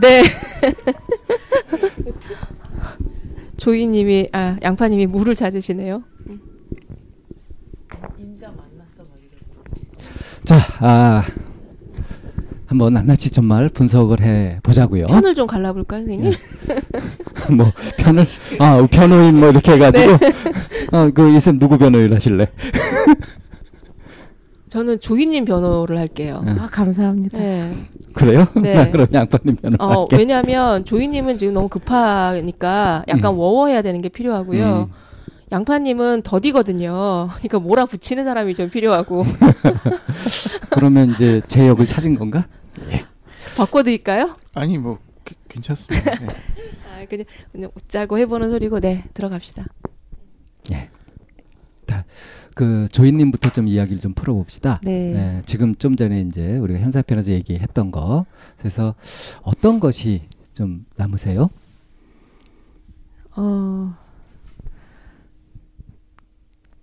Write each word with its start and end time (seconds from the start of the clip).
네. 0.00 0.22
조이님이 3.56 4.28
아 4.32 4.56
양파님이 4.62 5.06
물을 5.06 5.34
찾으시네요. 5.34 6.02
자, 10.44 10.60
아, 10.78 11.22
한번 12.66 12.92
낱낱이 12.92 13.30
정말 13.30 13.68
분석을 13.68 14.20
해 14.20 14.60
보자고요. 14.62 15.06
편을 15.06 15.34
좀 15.34 15.48
갈라볼까요, 15.48 16.02
선생님? 16.02 16.32
뭐 17.56 17.72
편을 17.96 18.26
아 18.60 18.86
변호인 18.88 19.40
뭐 19.40 19.50
이렇게 19.50 19.72
해가지고 19.72 20.12
어그 20.92 21.34
이쌤 21.34 21.58
누구 21.58 21.78
변호인 21.78 22.14
하실래? 22.14 22.46
저는 24.76 25.00
조이님 25.00 25.46
변호를 25.46 25.96
할게요. 25.96 26.44
응. 26.46 26.58
아 26.60 26.68
감사합니다. 26.68 27.38
네. 27.38 27.72
그래요? 28.12 28.46
네. 28.60 28.74
나 28.76 28.90
그럼 28.90 29.06
양파님 29.10 29.56
변호 29.56 29.76
어, 29.82 30.00
할게. 30.02 30.16
왜냐하면 30.18 30.84
조이님은 30.84 31.38
지금 31.38 31.54
너무 31.54 31.66
급하니까 31.70 33.02
약간 33.08 33.32
음. 33.32 33.38
워워해야 33.38 33.80
되는 33.80 34.02
게 34.02 34.10
필요하고요. 34.10 34.88
음. 34.90 34.92
양파님은 35.50 36.20
더디거든요. 36.24 37.28
그러니까 37.40 37.58
몰아붙이는 37.58 38.24
사람이 38.24 38.54
좀 38.54 38.68
필요하고 38.68 39.24
그러면 40.70 41.12
이제 41.12 41.40
제 41.46 41.66
역을 41.66 41.86
찾은 41.86 42.18
건가? 42.18 42.46
바꿔드릴까요? 43.56 44.36
아니 44.52 44.76
뭐 44.76 44.98
게- 45.24 45.36
괜찮습니다. 45.48 46.10
네. 46.16 46.26
아, 46.92 47.06
그냥, 47.08 47.24
그냥 47.50 47.70
웃자고 47.74 48.18
해보는 48.18 48.50
소리고 48.50 48.80
네 48.80 49.04
들어갑시다. 49.14 49.64
그 52.56 52.88
조이님부터 52.90 53.50
좀 53.50 53.68
이야기를 53.68 54.00
좀 54.00 54.14
풀어봅시다. 54.14 54.80
네. 54.82 55.12
네, 55.12 55.42
지금 55.44 55.74
좀 55.74 55.94
전에 55.94 56.22
이제 56.22 56.56
우리가 56.56 56.80
현사편에서 56.80 57.32
얘기했던 57.32 57.90
거, 57.90 58.24
그래서 58.56 58.94
어떤 59.42 59.78
것이 59.78 60.22
좀 60.54 60.86
남으세요? 60.96 61.50
어 63.36 63.94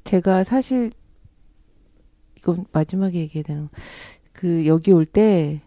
제가 0.03 0.44
사실 0.44 0.91
이건 2.38 2.66
마지막에 2.72 3.17
얘기해야 3.17 3.44
되는 3.44 3.63
거. 3.63 3.69
그 4.31 4.67
여기 4.67 4.91
올 4.91 5.06
때 5.07 5.59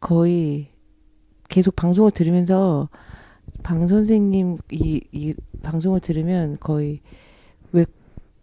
거의 0.00 0.68
계속 1.50 1.76
방송을 1.76 2.10
들으면서 2.12 2.88
방 3.62 3.86
선생님 3.86 4.56
이, 4.70 5.02
이 5.12 5.34
방송을 5.62 6.00
들으면 6.00 6.56
거의 6.58 6.92
외 6.92 7.00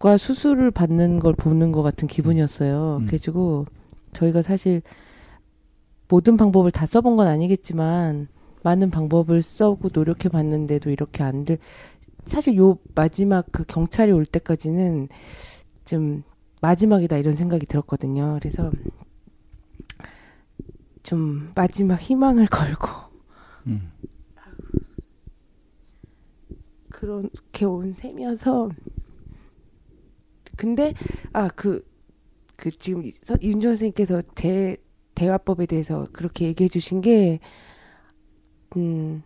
과 0.05 0.17
수술을 0.17 0.69
받는 0.69 1.17
걸 1.17 1.33
보는 1.33 1.71
것 1.71 1.81
같은 1.81 2.07
기분이었어요. 2.07 2.97
음. 2.97 3.05
그래가지고 3.07 3.66
저희가 4.13 4.43
사실 4.43 4.83
모든 6.07 6.38
방법을 6.38 6.69
다 6.69 6.85
써본 6.85 7.16
건 7.16 7.25
아니겠지만 7.25 8.27
많은 8.61 8.91
방법을 8.91 9.41
써고 9.41 9.89
노력해 9.91 10.29
봤는데도 10.29 10.91
이렇게 10.91 11.23
안 11.23 11.43
될. 11.43 11.57
사실 12.23 12.55
요 12.55 12.77
마지막 12.93 13.47
그 13.51 13.63
경찰이 13.63 14.11
올 14.11 14.27
때까지는 14.27 15.07
좀 15.85 16.22
마지막이다 16.61 17.17
이런 17.17 17.33
생각이 17.33 17.66
들었거든요. 17.66 18.37
그래서 18.39 18.69
좀 21.01 21.51
마지막 21.55 21.99
희망을 21.99 22.45
걸고 22.45 22.89
음. 23.66 23.91
그렇게 26.91 27.66
온 27.66 27.93
셈이어서 27.93 28.69
근데 30.55 30.93
아그그 31.33 31.81
지금 32.79 33.05
이- 33.05 33.11
서- 33.21 33.38
윤준 33.41 33.71
선생님께서 33.71 34.21
제 34.35 34.77
대화법에 35.16 35.66
대해서 35.66 36.07
그렇게 36.11 36.45
얘기해 36.45 36.67
주신 36.67 37.01
게 37.01 37.39
음, 38.77 39.23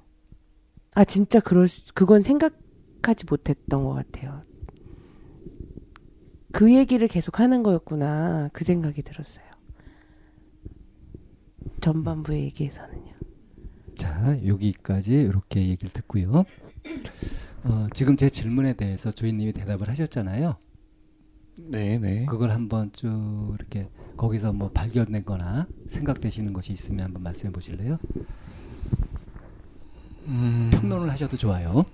아, 0.93 1.03
진짜 1.03 1.39
그럴, 1.39 1.67
수- 1.67 1.93
그건 1.93 2.21
생각하지 2.21 3.25
못했던 3.29 3.83
것 3.83 3.93
같아요. 3.93 4.43
그 6.51 6.73
얘기를 6.73 7.07
계속 7.07 7.39
하는 7.39 7.63
거였구나. 7.63 8.49
그 8.53 8.63
생각이 8.65 9.01
들었어요. 9.03 9.45
전반부의 11.81 12.43
얘기에서는요. 12.45 13.13
자, 13.95 14.37
여기까지 14.45 15.13
이렇게 15.13 15.61
얘기를 15.67 15.91
듣고요. 15.91 16.45
어, 17.63 17.87
지금 17.93 18.15
제 18.15 18.29
질문에 18.29 18.73
대해서 18.73 19.11
조이님이 19.11 19.53
대답을 19.53 19.89
하셨잖아요. 19.89 20.57
네, 21.67 21.99
네. 21.99 22.25
그걸 22.25 22.51
한번 22.51 22.91
쭉 22.93 23.55
이렇게 23.57 23.87
거기서 24.17 24.53
뭐 24.53 24.69
발견된 24.69 25.25
거나 25.25 25.67
생각되시는 25.87 26.53
것이 26.53 26.73
있으면 26.73 27.05
한번 27.05 27.23
말씀해 27.23 27.51
보실래요? 27.51 27.97
음, 30.27 30.69
평론을 30.71 31.09
하셔도 31.09 31.37
좋아요. 31.37 31.85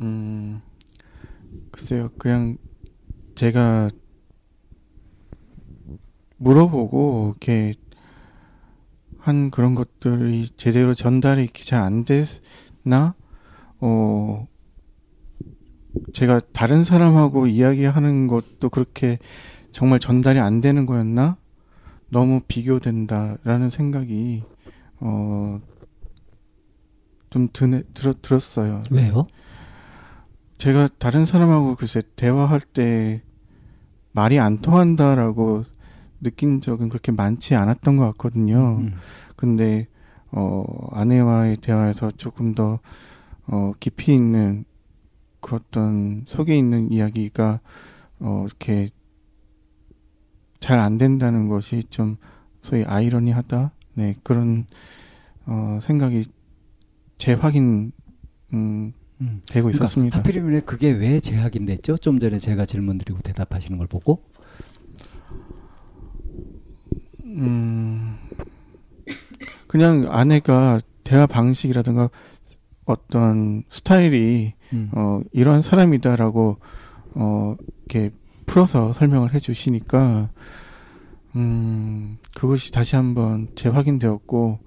음, 0.00 0.60
글쎄요, 1.70 2.10
그냥 2.18 2.56
제가 3.34 3.90
물어보고 6.38 7.34
이렇게 7.36 7.74
한 9.18 9.50
그런 9.50 9.74
것들이 9.74 10.48
제대로 10.56 10.94
전달이 10.94 11.50
잘안 11.54 12.04
됐나? 12.04 13.14
어, 13.80 14.48
제가 16.12 16.40
다른 16.52 16.84
사람하고 16.84 17.46
이야기하는 17.46 18.26
것도 18.26 18.70
그렇게 18.70 19.18
정말 19.72 19.98
전달이 19.98 20.38
안 20.40 20.60
되는 20.60 20.86
거였나? 20.86 21.36
너무 22.10 22.40
비교된다라는 22.46 23.70
생각이 23.70 24.42
어, 25.00 25.60
좀 27.30 27.48
드네, 27.52 27.82
들어, 27.94 28.12
들었어요. 28.20 28.82
왜요? 28.90 29.26
제가 30.58 30.88
다른 30.98 31.24
사람하고 31.24 31.74
글쎄 31.76 32.02
대화할 32.16 32.60
때 32.60 33.22
말이 34.12 34.38
안 34.38 34.58
통한다라고 34.58 35.64
느낀 36.20 36.60
적은 36.60 36.88
그렇게 36.88 37.10
많지 37.10 37.54
않았던 37.54 37.96
것 37.96 38.04
같거든요. 38.12 38.78
음. 38.80 38.94
근데 39.34 39.88
어 40.30 40.64
아내와의 40.92 41.56
대화에서 41.58 42.10
조금 42.12 42.54
더 42.54 42.78
어 43.46 43.72
깊이 43.80 44.14
있는 44.14 44.64
그 45.42 45.56
어떤 45.56 46.24
속에 46.26 46.56
있는 46.56 46.90
이야기가 46.90 47.60
어 48.20 48.44
이렇게 48.46 48.88
잘 50.60 50.78
안 50.78 50.96
된다는 50.96 51.48
것이 51.48 51.84
좀 51.90 52.16
소위 52.62 52.84
아이러니하다. 52.84 53.72
네 53.94 54.14
그런 54.22 54.64
어 55.44 55.78
생각이 55.82 56.24
재확인 57.18 57.92
음 58.54 58.92
음. 59.20 59.42
되고 59.46 59.66
그러니까 59.66 59.84
있었습니다. 59.84 60.18
하필이면 60.18 60.64
그게 60.64 60.90
왜 60.90 61.20
제약인됐죠? 61.20 61.98
좀 61.98 62.18
전에 62.18 62.38
제가 62.38 62.64
질문 62.64 62.96
드리고 62.98 63.20
대답하시는 63.20 63.76
걸 63.76 63.86
보고 63.86 64.22
음, 67.24 68.16
그냥 69.66 70.06
아내가 70.10 70.80
대화 71.04 71.26
방식이라든가 71.26 72.10
어떤 72.84 73.62
스타일이 73.70 74.54
음. 74.72 74.90
어 74.92 75.20
이러한 75.32 75.62
사람이다라고 75.62 76.58
어 77.14 77.56
이렇게 77.86 78.10
풀어서 78.46 78.92
설명을 78.92 79.34
해주시니까 79.34 80.30
음, 81.36 82.18
그것이 82.34 82.72
다시 82.72 82.96
한번 82.96 83.48
재확인되었고, 83.54 84.58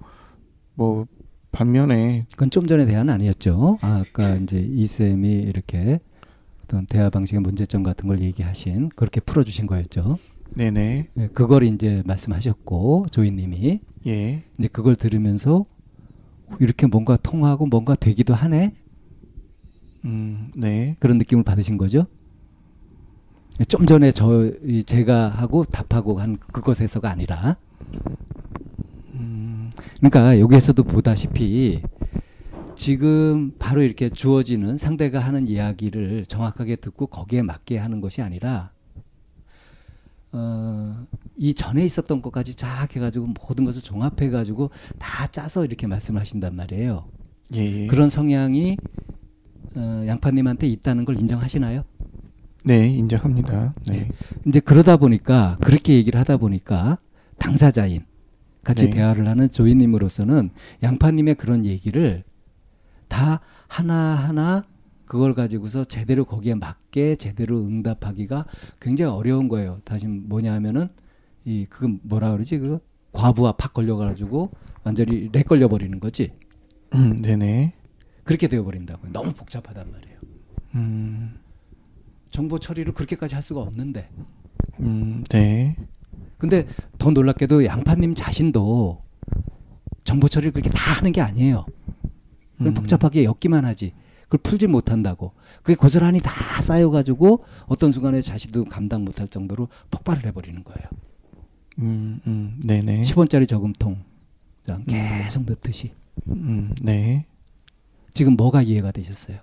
뭐, 0.74 1.06
반면에, 1.52 2.26
그건 2.32 2.50
좀 2.50 2.66
전에 2.66 2.86
대화는 2.86 3.12
아니었죠. 3.14 3.78
아, 3.80 4.02
아까 4.06 4.34
이제 4.36 4.58
이 4.58 4.86
쌤이 4.86 5.28
이렇게 5.28 6.00
어떤 6.64 6.86
대화 6.86 7.08
방식의 7.08 7.40
문제점 7.40 7.82
같은 7.82 8.08
걸 8.08 8.20
얘기하신 8.20 8.90
그렇게 8.90 9.20
풀어주신 9.20 9.66
거였죠. 9.66 10.18
네네, 10.54 11.08
네, 11.14 11.28
그걸 11.28 11.62
이제 11.64 12.02
말씀하셨고 12.04 13.06
조이님이 13.10 13.80
예, 14.06 14.42
이제 14.58 14.68
그걸 14.68 14.96
들으면서 14.96 15.64
이렇게 16.60 16.86
뭔가 16.86 17.16
통하고 17.16 17.66
뭔가 17.66 17.94
되기도 17.94 18.34
하네 18.34 18.74
음, 20.04 20.50
네, 20.54 20.96
그런 21.00 21.18
느낌을 21.18 21.44
받으신 21.44 21.78
거죠. 21.78 22.06
좀 23.68 23.86
전에 23.86 24.12
저이 24.12 24.84
제가 24.84 25.28
하고 25.28 25.64
답하고 25.64 26.20
한 26.20 26.36
그것에서가 26.36 27.10
아니라 27.10 27.56
음, 29.14 29.70
그러니까 29.96 30.38
여기에서도 30.38 30.82
보다시피 30.82 31.80
지금 32.74 33.52
바로 33.58 33.82
이렇게 33.82 34.10
주어지는 34.10 34.76
상대가 34.76 35.20
하는 35.20 35.48
이야기를 35.48 36.26
정확하게 36.26 36.76
듣고 36.76 37.06
거기에 37.06 37.42
맞게 37.42 37.78
하는 37.78 38.02
것이 38.02 38.20
아니라 38.20 38.70
어, 40.32 41.06
이 41.38 41.54
전에 41.54 41.84
있었던 41.86 42.20
것까지 42.20 42.54
쫙 42.54 42.94
해가지고 42.94 43.28
모든 43.28 43.64
것을 43.64 43.80
종합해가지고 43.80 44.70
다 44.98 45.26
짜서 45.28 45.64
이렇게 45.64 45.86
말씀을 45.86 46.20
하신단 46.20 46.54
말이에요. 46.54 47.08
예, 47.54 47.84
예. 47.84 47.86
그런 47.86 48.10
성향이 48.10 48.76
어, 49.76 50.04
양파님한테 50.06 50.66
있다는 50.66 51.04
걸 51.04 51.20
인정하시나요? 51.20 51.84
네, 52.64 52.88
인정합니다. 52.88 53.74
네, 53.86 54.08
이제 54.46 54.58
그러다 54.58 54.96
보니까 54.96 55.56
그렇게 55.60 55.94
얘기를 55.94 56.18
하다 56.18 56.38
보니까 56.38 56.98
당사자인 57.38 58.04
같이 58.64 58.86
네. 58.86 58.90
대화를 58.90 59.28
하는 59.28 59.48
조이님으로서는 59.50 60.50
양파님의 60.82 61.36
그런 61.36 61.64
얘기를 61.64 62.24
다 63.06 63.40
하나하나 63.68 64.64
그걸 65.04 65.34
가지고서 65.34 65.84
제대로 65.84 66.24
거기에 66.24 66.56
맞게 66.56 67.14
제대로 67.14 67.60
응답하기가 67.60 68.46
굉장히 68.80 69.12
어려운 69.12 69.46
거예요. 69.46 69.80
다시 69.84 70.08
뭐냐 70.08 70.52
하면은 70.54 70.88
이그 71.44 71.98
뭐라 72.02 72.32
그러지 72.32 72.58
그 72.58 72.80
과부하 73.12 73.52
팍 73.52 73.72
걸려 73.72 73.96
가지고 73.96 74.50
완전히 74.82 75.28
렉 75.32 75.46
걸려 75.46 75.68
버리는 75.68 76.00
거지. 76.00 76.32
음, 76.94 77.22
네네, 77.22 77.74
그렇게 78.26 78.48
되어버린다고요. 78.48 79.12
너무 79.12 79.32
복잡하단 79.32 79.90
말이에요. 79.90 80.18
음, 80.74 81.38
정보 82.30 82.58
처리를 82.58 82.92
그렇게까지 82.92 83.34
할 83.34 83.42
수가 83.42 83.62
없는데. 83.62 84.10
음, 84.80 85.24
네, 85.30 85.76
근데 86.36 86.66
더 86.98 87.10
놀랍게도 87.10 87.64
양파님 87.64 88.14
자신도 88.14 89.02
정보 90.04 90.28
처리를 90.28 90.52
그렇게 90.52 90.68
다 90.68 90.92
하는 90.94 91.12
게 91.12 91.20
아니에요. 91.20 91.64
그냥 92.58 92.72
음. 92.72 92.74
복잡하게 92.74 93.24
엮기만 93.24 93.64
하지. 93.64 93.92
그걸 94.24 94.40
풀지 94.42 94.66
못한다고. 94.66 95.32
그게 95.62 95.76
고스란히 95.76 96.20
다 96.20 96.60
쌓여가지고 96.60 97.44
어떤 97.66 97.92
순간에 97.92 98.20
자신도 98.20 98.64
감당 98.64 99.04
못할 99.04 99.28
정도로 99.28 99.68
폭발을 99.90 100.26
해버리는 100.26 100.64
거예요. 100.64 100.88
음, 101.78 102.20
음, 102.26 102.60
네네, 102.66 103.02
10원짜리 103.02 103.46
저금통 103.46 104.02
계속 104.88 105.44
넣듯이. 105.44 105.92
음, 106.28 106.74
네. 106.82 107.26
지금 108.16 108.32
뭐가 108.34 108.62
이해가 108.62 108.92
되셨어요? 108.92 109.36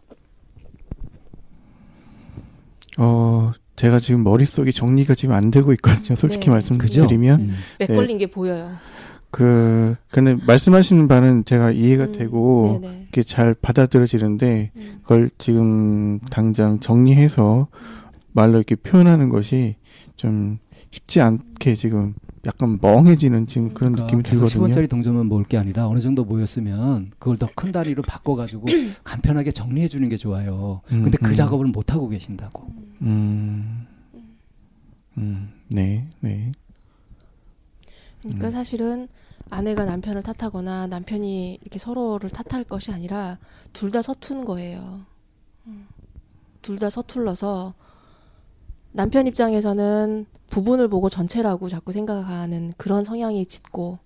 어, 2.98 3.52
제가 3.75 4.00
지금 4.00 4.24
머릿속이 4.24 4.72
정리가 4.72 5.14
지금 5.14 5.36
안 5.36 5.52
되고 5.52 5.72
있거든요. 5.74 6.16
솔직히 6.16 6.46
네. 6.46 6.52
말씀드리면. 6.54 7.40
음. 7.40 7.56
렉 7.78 7.88
네. 7.88 7.96
걸린 7.96 8.18
게 8.18 8.25
보여요. 8.25 8.72
그, 9.30 9.96
근데 10.10 10.36
말씀하시는 10.48 11.08
바는 11.08 11.46
제가 11.46 11.70
이해가 11.70 12.06
음, 12.06 12.12
되고. 12.14 12.81
이렇게 12.84 13.22
잘 13.22 13.54
받아들여지는데, 13.54 14.72
음. 14.76 14.98
그걸 15.04 15.30
지금 15.38 16.19
당장 16.31 16.80
정리해서 16.80 17.68
말로 18.31 18.58
이렇게 18.58 18.76
표현하는 18.76 19.30
것이 19.30 19.76
좀 20.16 20.58
쉽지 20.90 21.22
않게 21.22 21.76
지금 21.76 22.16
약간 22.45 22.78
멍해지는 22.81 23.48
지금 23.48 23.74
그런 23.74 23.94
느낌이 23.94 24.22
그러니까 24.22 24.30
계속 24.30 24.48
들거든요. 24.48 24.74
10원짜리 24.74 24.90
동전만 24.90 25.28
모을 25.28 25.45
게 25.45 25.57
아니라 25.57 25.88
어느 25.88 26.00
정도 26.00 26.25
모였으면 26.25 27.12
그걸 27.18 27.38
더큰 27.38 27.72
단위로 27.72 28.01
바꿔가지고 28.04 28.66
간편하게 29.06 29.51
정리해 29.51 29.88
주는 29.88 30.10
게 30.10 30.18
좋아요. 30.18 30.81
음, 30.92 31.04
근데 31.04 31.18
그 31.18 31.30
음. 31.30 31.36
작업을 31.36 31.68
못 31.68 31.94
하고 31.94 32.10
계신다고. 32.10 32.68
음, 33.01 33.88
음, 35.18 35.54
네, 35.69 36.07
네. 36.19 36.51
그러니까 38.22 38.48
음. 38.48 38.51
사실은 38.51 39.07
아내가 39.50 39.86
남편을 39.86 40.24
탓하거나 40.24 40.88
남편이 40.88 41.60
이렇게 41.62 41.80
서로를 41.80 42.30
탓할 42.30 42.63
것이 42.66 42.92
아니라 42.92 43.38
둘 43.72 43.92
다 43.92 44.01
서툰 44.01 44.44
거예요. 44.44 45.01
둘 46.62 46.78
다 46.80 46.90
서툴러서 46.90 47.74
남편 48.94 49.28
입장에서는 49.28 50.25
부분을 50.50 50.88
보고 50.88 51.10
전체라고 51.10 51.68
자꾸 51.68 51.92
생각하는 51.92 52.74
그런 52.78 53.04
성향이 53.04 53.45
짙고 53.48 53.98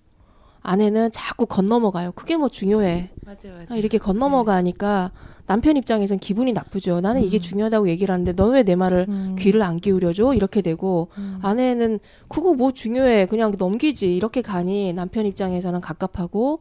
아내는 0.62 1.10
자꾸 1.12 1.46
건너먹어요. 1.46 2.12
그게 2.12 2.36
뭐 2.36 2.48
중요해. 2.48 3.10
맞아요, 3.24 3.54
맞아요. 3.54 3.66
아, 3.70 3.76
이렇게 3.76 3.96
건너먹으니까 3.98 5.12
남편 5.46 5.76
입장에선 5.76 6.18
기분이 6.18 6.52
나쁘죠. 6.52 7.00
나는 7.00 7.22
이게 7.22 7.38
음. 7.38 7.40
중요하다고 7.40 7.88
얘기를 7.88 8.12
하는데 8.12 8.32
넌왜내 8.32 8.74
말을 8.76 9.06
음. 9.08 9.36
귀를 9.38 9.62
안 9.62 9.78
기울여줘? 9.78 10.34
이렇게 10.34 10.60
되고 10.60 11.08
음. 11.16 11.38
아내는 11.42 12.00
그거 12.28 12.54
뭐 12.54 12.72
중요해 12.72 13.26
그냥 13.26 13.52
넘기지 13.56 14.14
이렇게 14.14 14.42
가니 14.42 14.92
남편 14.92 15.26
입장에서는 15.26 15.80
갑갑하고 15.80 16.60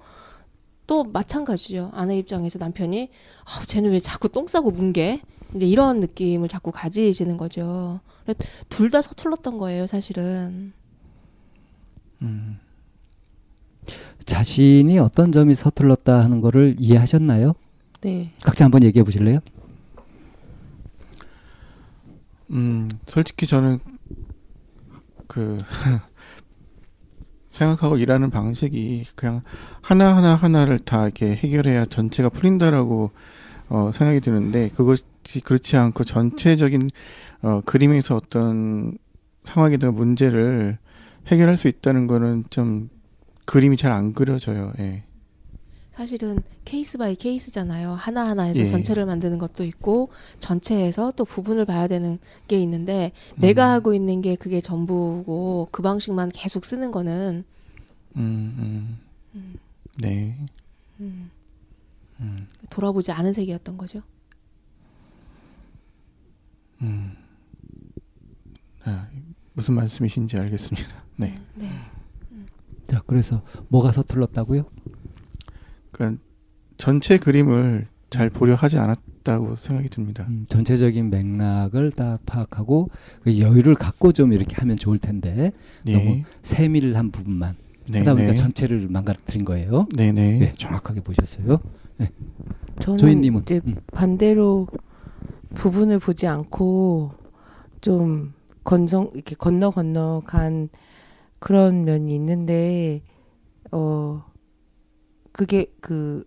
또 0.86 1.04
마찬가지죠 1.04 1.92
아내 1.94 2.18
입장에서 2.18 2.60
남편이 2.60 3.10
아, 3.44 3.66
쟤는 3.66 3.92
왜 3.92 4.00
자꾸 4.00 4.30
똥 4.30 4.48
싸고 4.48 4.72
뭉개 4.72 5.22
이제 5.56 5.66
이런 5.66 6.00
느낌을 6.00 6.48
자꾸 6.48 6.72
가지시는 6.72 7.38
거죠 7.38 8.00
둘 8.70 8.90
다 8.90 9.02
서툴렀던 9.02 9.58
거예요 9.58 9.88
사실은 9.88 10.74
음. 12.22 12.60
자신이 14.26 15.00
어떤 15.00 15.32
점이 15.32 15.56
서툴렀다 15.56 16.20
하는 16.22 16.42
거를 16.42 16.76
이해하셨나요? 16.80 17.54
네. 18.02 18.34
각자 18.44 18.66
한번 18.66 18.84
얘기해 18.84 19.04
보실래요? 19.04 19.40
음, 22.52 22.90
솔직히 23.08 23.46
저는 23.46 23.80
그 25.28 25.58
생각하고 27.50 27.98
일하는 27.98 28.30
방식이 28.30 29.06
그냥 29.16 29.42
하나하나 29.82 30.36
하나를 30.36 30.80
다 30.80 31.04
이렇게 31.04 31.36
해결해야 31.36 31.86
전체가 31.86 32.30
풀린다라고 32.30 33.12
어, 33.70 33.92
생각이 33.94 34.20
드는데 34.22 34.70
그것 34.76 35.04
이 35.36 35.40
그렇지 35.42 35.76
않고 35.78 36.04
전체적인 36.04 36.90
어, 37.42 37.62
그림에서 37.66 38.16
어떤 38.16 38.98
상황이든 39.44 39.94
문제를 39.94 40.78
해결할 41.28 41.58
수 41.58 41.68
있다는 41.68 42.08
거는 42.08 42.46
좀 42.50 42.90
그림이 43.46 43.78
잘 43.78 43.92
안 43.92 44.14
그려져요. 44.14 44.74
예. 44.80 45.04
사실은 45.96 46.44
case 46.64 47.00
by 47.00 47.16
case잖아요 47.16 47.94
하나하나에서 47.94 48.60
예. 48.60 48.66
전체를 48.66 49.08
만드는 49.08 49.40
것도 49.40 49.64
있고 49.64 50.10
전체에서 50.38 51.12
또 51.16 51.26
부분을 51.26 51.66
봐야 51.66 51.88
되는 51.88 52.20
게 52.48 52.60
있는데 52.62 53.12
내가 53.36 53.70
음, 53.70 53.72
하고 53.72 53.94
있는 53.96 54.22
게 54.22 54.36
그게 54.36 54.62
전부고 54.62 55.70
그 55.72 55.82
방식만 55.82 56.30
계속 56.30 56.66
쓰는 56.66 56.92
거는 56.92 57.44
음, 58.16 58.56
음. 58.60 58.98
음. 59.34 59.56
네. 60.00 60.38
음, 61.00 61.32
음, 62.20 62.48
돌아보지 62.70 63.12
않은 63.12 63.34
세계였던 63.34 63.78
거죠. 63.78 64.02
음. 66.82 67.14
아, 68.84 69.08
무슨 69.54 69.76
말씀이신지 69.76 70.38
알겠습니다. 70.38 70.90
네. 71.18 71.36
네. 71.56 71.70
자, 72.84 73.02
그래서 73.06 73.42
뭐가 73.68 73.92
서툴렀다고요? 73.92 74.64
그러니까 75.92 76.22
전체 76.78 77.18
그림을 77.18 77.88
잘 78.10 78.30
보려 78.30 78.56
하지 78.56 78.78
않았다고 78.78 79.58
생각이 79.58 79.90
듭니다. 79.90 80.26
음, 80.30 80.46
전체적인 80.48 81.10
맥락을 81.10 81.92
딱 81.92 82.20
파악하고 82.26 82.90
그 83.24 83.40
여유를 83.40 83.76
갖고 83.76 84.14
좀 84.14 84.32
이렇게 84.32 84.56
하면 84.56 84.78
좋을 84.78 84.98
텐데 84.98 85.52
네. 85.84 85.94
너무 85.94 86.24
세밀한 86.44 87.12
부분만 87.12 87.56
네, 87.90 88.00
하다 88.00 88.14
보니까 88.14 88.32
네. 88.32 88.38
전체를 88.38 88.88
망가뜨린 88.90 89.44
거예요. 89.44 89.88
네, 89.96 90.12
네. 90.12 90.38
네, 90.40 90.54
정확하게 90.58 91.02
보셨어요. 91.02 91.60
저는 92.80 92.98
조이님은 92.98 93.42
이제 93.42 93.60
음. 93.66 93.76
반대로 93.92 94.68
부분을 95.54 96.00
보지 96.00 96.28
않고 96.28 97.12
좀 97.82 98.34
건성 98.64 99.12
이렇게 99.14 99.36
건너 99.36 99.72
건너 99.72 100.22
간 100.26 100.70
그런 101.40 101.86
면이 101.86 102.14
있는데 102.16 103.02
어 103.72 104.24
그게 105.32 105.68
그 105.82 106.26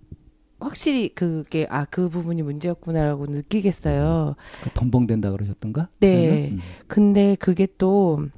확실히 0.61 1.09
그게 1.15 1.67
아 1.69 1.85
그 1.85 2.09
부분이 2.09 2.43
문제였구나라고 2.43 3.27
느끼겠어요. 3.27 4.37
그 4.63 4.71
덤벙된다 4.75 5.31
그러셨던가? 5.33 5.89
네. 6.01 6.51
음. 6.51 6.61
근데 6.87 7.35
그게 7.35 7.67
또 7.79 8.29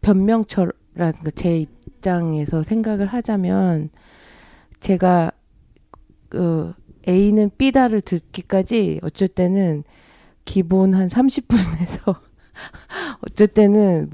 변명처라든가 0.00 1.30
제 1.34 1.60
입장에서 1.60 2.62
생각을 2.62 3.06
하자면 3.06 3.90
제가 4.78 5.32
그 6.28 6.74
A는 7.08 7.50
B다를 7.58 8.00
듣기까지 8.00 9.00
어쩔 9.02 9.28
때는 9.28 9.84
기본 10.44 10.94
한 10.94 11.08
30분에서 11.08 12.14
어쩔 13.26 13.46
때는 13.46 14.10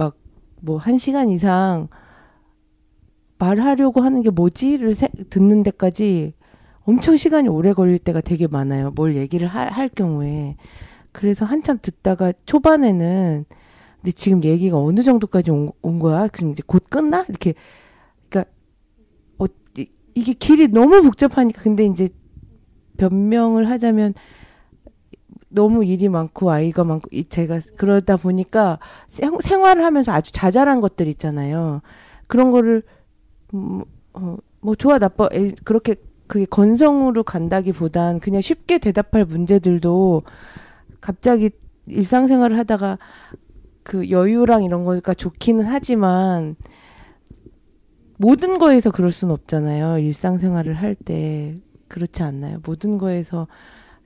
막뭐한 0.61 0.99
시간 0.99 1.29
이상 1.29 1.89
말하려고 3.39 4.01
하는 4.03 4.23
게 4.23 4.31
뭐지를 4.31 4.95
세- 4.95 5.09
듣는 5.31 5.63
데까지 5.63 6.35
엄청 6.83 7.17
시간이 7.17 7.49
오래 7.49 7.73
걸릴 7.73 7.99
때가 7.99 8.21
되게 8.21 8.47
많아요. 8.47 8.91
뭘 8.91 9.17
얘기를 9.17 9.47
할, 9.49 9.71
할 9.71 9.89
경우에. 9.89 10.57
그래서 11.13 11.45
한참 11.45 11.79
듣다가 11.81 12.33
초반에는 12.47 13.45
근데 13.97 14.13
지금 14.13 14.45
얘기가 14.45 14.79
어느 14.79 15.03
정도까지 15.03 15.51
온, 15.51 15.73
온 15.83 15.99
거야? 15.99 16.29
그럼 16.29 16.53
이제 16.53 16.63
곧 16.67 16.85
끝나? 16.89 17.25
이렇게 17.29 17.55
그러니까 18.29 18.51
어, 19.39 19.45
이- 19.79 19.91
이게 20.15 20.33
길이 20.33 20.69
너무 20.69 21.03
복잡하니까 21.03 21.63
근데 21.63 21.85
이제 21.87 22.09
변명을 23.01 23.69
하자면 23.71 24.13
너무 25.49 25.85
일이 25.85 26.09
많고 26.09 26.51
아이가 26.51 26.85
많고 26.85 27.09
이- 27.11 27.25
제가 27.25 27.59
그러다 27.77 28.17
보니까 28.17 28.79
생, 29.09 29.39
생활을 29.41 29.83
하면서 29.83 30.13
아주 30.13 30.31
자잘한 30.33 30.81
것들 30.81 31.09
있잖아요. 31.09 31.81
그런 32.27 32.51
거를 32.53 32.83
음, 33.55 33.83
어, 34.13 34.37
뭐 34.61 34.75
좋아 34.75 34.99
나빠 34.99 35.29
그렇게 35.65 35.97
그게 36.29 36.45
건성으로 36.45 37.25
간다기보단 37.25 38.21
그냥 38.21 38.41
쉽게 38.41 38.79
대답할 38.79 39.25
문제들도 39.25 40.23
갑자기 41.01 41.51
일상생활을 41.87 42.57
하다가 42.59 42.99
그 43.83 44.11
여유랑 44.11 44.63
이런 44.63 44.85
거가 44.85 45.15
좋기는 45.15 45.65
하지만 45.65 46.55
모든 48.19 48.59
거에서 48.59 48.91
그럴 48.93 49.11
수는 49.11 49.33
없잖아요. 49.35 49.99
일상생활을 49.99 50.75
할 50.75 50.95
때 50.95 51.57
그렇지 51.91 52.23
않나요? 52.23 52.61
모든 52.65 52.97
거에서 52.97 53.47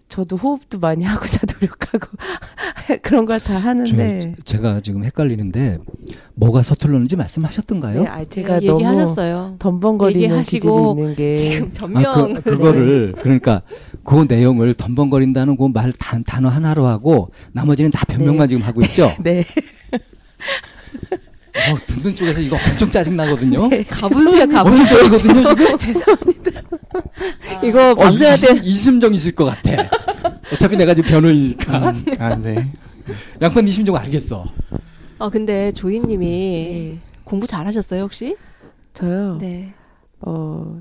저도 0.09 0.37
호흡도 0.37 0.79
많이 0.81 1.03
하고 1.07 1.25
자 1.27 1.41
노력하고 1.55 2.07
그런 3.03 3.25
걸 3.25 3.41
다 3.41 3.57
하는데 3.59 4.35
저, 4.37 4.43
제가 4.43 4.81
지금 4.81 5.03
헷갈리는데 5.05 5.79
뭐가 6.35 6.63
서툴렀는지 6.63 7.17
말씀하셨던가요? 7.17 8.03
네, 8.03 8.09
아, 8.09 8.25
제가 8.25 8.61
네, 8.61 8.67
얘기하셨어요. 8.67 9.57
덤벙거리는 9.59 10.23
얘기하시고 10.23 10.95
기질이 10.95 11.03
있는 11.03 11.15
게 11.17 11.35
지금 11.37 11.69
아, 11.75 11.79
변명 11.79 12.35
그, 12.35 12.43
그거를 12.43 13.15
그러니까 13.23 13.63
그 14.05 14.27
내용을 14.29 14.75
덤벙거린다는 14.75 15.57
그 15.57 15.69
말 15.69 15.93
단어 16.27 16.49
하나로 16.49 16.87
하고 16.87 17.31
나머지는 17.53 17.91
다 17.91 18.05
변명만 18.07 18.49
지금 18.49 18.63
하고 18.63 18.83
있죠. 18.83 19.11
네. 19.23 19.45
어, 21.57 21.77
듣는 21.87 22.15
쪽에서 22.15 22.41
이거 22.41 22.57
엄청 22.57 22.91
짜증 22.91 23.17
나거든요. 23.17 23.69
네. 23.69 23.85
가분수야 23.89 24.47
가분수. 24.47 24.85
짜증거든요. 25.21 25.77
죄송합니다. 25.77 26.63
이거 27.63 27.91
어, 27.93 27.95
밤새야 27.95 28.35
돼. 28.35 28.53
이심, 28.53 28.57
이심정 28.65 29.15
있을 29.15 29.33
것 29.33 29.45
같아. 29.45 29.89
어차피 30.53 30.77
내가 30.77 30.95
지금 30.95 31.11
변호인이니까. 31.11 31.91
음, 31.91 32.05
아, 32.19 32.35
네. 32.37 32.69
양반 33.41 33.69
이심정 33.69 33.95
알겠어. 33.97 34.45
어 35.19 35.31
근데 35.31 35.71
조이님이 35.73 36.27
네. 36.27 36.99
공부 37.23 37.47
잘하셨어요 37.47 38.03
혹시? 38.03 38.37
저요. 38.93 39.39
네. 39.41 39.73
어 40.21 40.81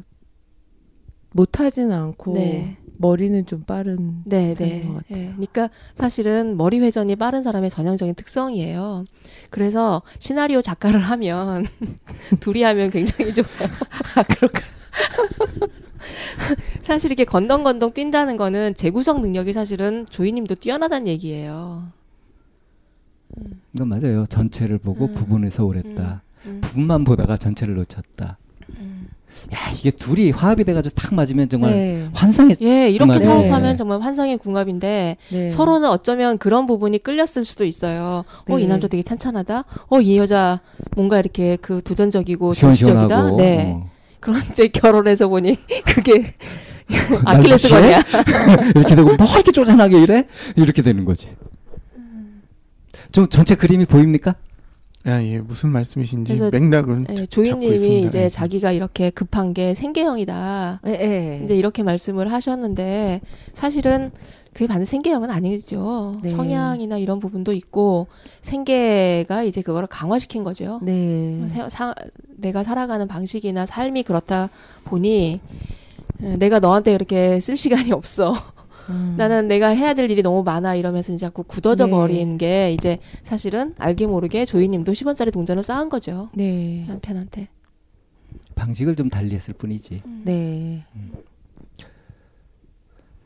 못하진 1.31 1.91
않고 1.91 2.33
네. 2.33 2.77
머리는 3.03 3.45
좀 3.45 3.63
빠른 3.63 4.21
네, 4.23 4.55
편인 4.55 4.79
네. 4.79 4.87
것 4.87 4.93
같아요. 4.93 5.19
예, 5.19 5.25
그러니까 5.31 5.69
사실은 5.95 6.55
머리 6.55 6.79
회전이 6.79 7.17
빠른 7.17 7.43
사람의 7.43 7.69
전형적인 7.69 8.15
특성이에요. 8.15 9.03
그래서 9.49 10.01
시나리오 10.19 10.61
작가를 10.61 11.01
하면 11.01 11.65
둘이 12.39 12.63
하면 12.63 12.89
굉장히 12.91 13.33
좋아요. 13.33 13.69
아 14.15 14.23
그럴까? 14.23 14.61
사실 16.81 17.11
이렇게 17.11 17.25
건덩건덩 17.25 17.91
뛴다는 17.91 18.37
거는 18.37 18.73
재구성 18.73 19.21
능력이 19.21 19.51
사실은 19.51 20.05
조이님도 20.09 20.55
뛰어나다는 20.55 21.07
얘기예요. 21.07 21.89
이건 23.73 23.89
맞아요. 23.89 24.25
전체를 24.27 24.77
보고 24.77 25.07
음. 25.07 25.13
부분에서 25.13 25.65
오랬다. 25.65 26.21
음. 26.45 26.61
부분만 26.61 27.03
보다가 27.03 27.35
전체를 27.35 27.75
놓쳤다. 27.75 28.37
음. 29.49 29.53
야 29.53 29.57
이게 29.73 29.91
둘이 29.91 30.31
화합이 30.31 30.63
돼가지고 30.63 30.95
탁 30.95 31.13
맞으면 31.13 31.49
정말 31.49 31.71
네. 31.71 32.09
환상의 32.13 32.57
예, 32.61 32.89
이렇게 32.89 33.05
맞아요. 33.05 33.21
사업하면 33.21 33.71
네. 33.71 33.75
정말 33.75 34.01
환상의 34.01 34.37
궁합인데 34.37 35.17
네. 35.29 35.49
서로는 35.49 35.89
어쩌면 35.89 36.37
그런 36.37 36.67
부분이 36.67 36.99
끌렸을 36.99 37.45
수도 37.45 37.65
있어요. 37.65 38.23
어, 38.49 38.59
이 38.59 38.63
네. 38.63 38.67
남자 38.67 38.87
되게 38.87 39.03
찬찬하다. 39.03 39.63
어, 39.89 40.01
이 40.01 40.17
여자 40.17 40.61
뭔가 40.95 41.19
이렇게 41.19 41.57
그 41.61 41.81
도전적이고 41.83 42.53
정치적이다. 42.53 43.35
네. 43.37 43.73
어. 43.75 43.89
그런데 44.19 44.67
결혼해서 44.73 45.27
보니 45.27 45.57
그게 45.85 46.23
날 47.23 47.37
아킬레스 47.37 47.67
무시해? 47.73 47.81
건이야. 47.81 48.01
이렇게 48.75 48.95
되고 48.95 49.15
뭐 49.15 49.27
이렇게 49.35 49.51
쪼잔하게 49.51 50.01
이래? 50.01 50.27
이렇게 50.55 50.81
되는 50.81 51.05
거지. 51.05 51.29
좀 53.11 53.27
전체 53.27 53.55
그림이 53.55 53.85
보입니까? 53.85 54.35
아, 55.05 55.21
예, 55.21 55.39
무슨 55.39 55.69
말씀이신지 55.71 56.33
맥락은 56.51 57.07
조이님이 57.29 57.65
있습니다. 57.75 58.07
이제 58.07 58.23
예. 58.23 58.29
자기가 58.29 58.71
이렇게 58.71 59.09
급한 59.09 59.53
게 59.53 59.73
생계형이다. 59.73 60.79
네, 60.83 60.97
네. 60.97 61.41
이제 61.43 61.55
이렇게 61.55 61.83
말씀을 61.83 62.31
하셨는데 62.31 63.19
사실은 63.53 64.11
그게 64.53 64.65
반드 64.67 64.85
생계형은 64.85 65.29
아니죠. 65.29 66.13
네. 66.21 66.29
성향이나 66.29 66.97
이런 66.99 67.19
부분도 67.19 67.51
있고 67.51 68.07
생계가 68.41 69.43
이제 69.43 69.61
그거를 69.61 69.87
강화시킨 69.87 70.43
거죠. 70.43 70.79
네. 70.83 71.47
세- 71.49 71.67
사- 71.69 71.95
내가 72.37 72.63
살아가는 72.63 73.05
방식이나 73.05 73.65
삶이 73.65 74.03
그렇다 74.03 74.49
보니 74.85 75.41
에, 76.21 76.37
내가 76.37 76.59
너한테 76.59 76.93
이렇게 76.93 77.39
쓸 77.41 77.57
시간이 77.57 77.91
없어. 77.91 78.33
음. 78.89 79.15
나는 79.17 79.47
내가 79.47 79.67
해야 79.69 79.93
될 79.93 80.09
일이 80.11 80.21
너무 80.23 80.43
많아 80.43 80.75
이러면서 80.75 81.13
이제 81.13 81.25
자꾸 81.25 81.43
굳어져 81.43 81.85
네. 81.85 81.91
버린 81.91 82.37
게 82.37 82.71
이제 82.73 82.99
사실은 83.23 83.73
알게 83.79 84.07
모르게 84.07 84.45
조이님도 84.45 84.91
10원짜리 84.91 85.31
동전을 85.31 85.63
쌓은 85.63 85.89
거죠. 85.89 86.29
네. 86.33 86.85
남편한테. 86.87 87.47
방식을 88.55 88.95
좀 88.95 89.09
달리했을 89.09 89.53
뿐이지. 89.55 90.01
네. 90.25 90.85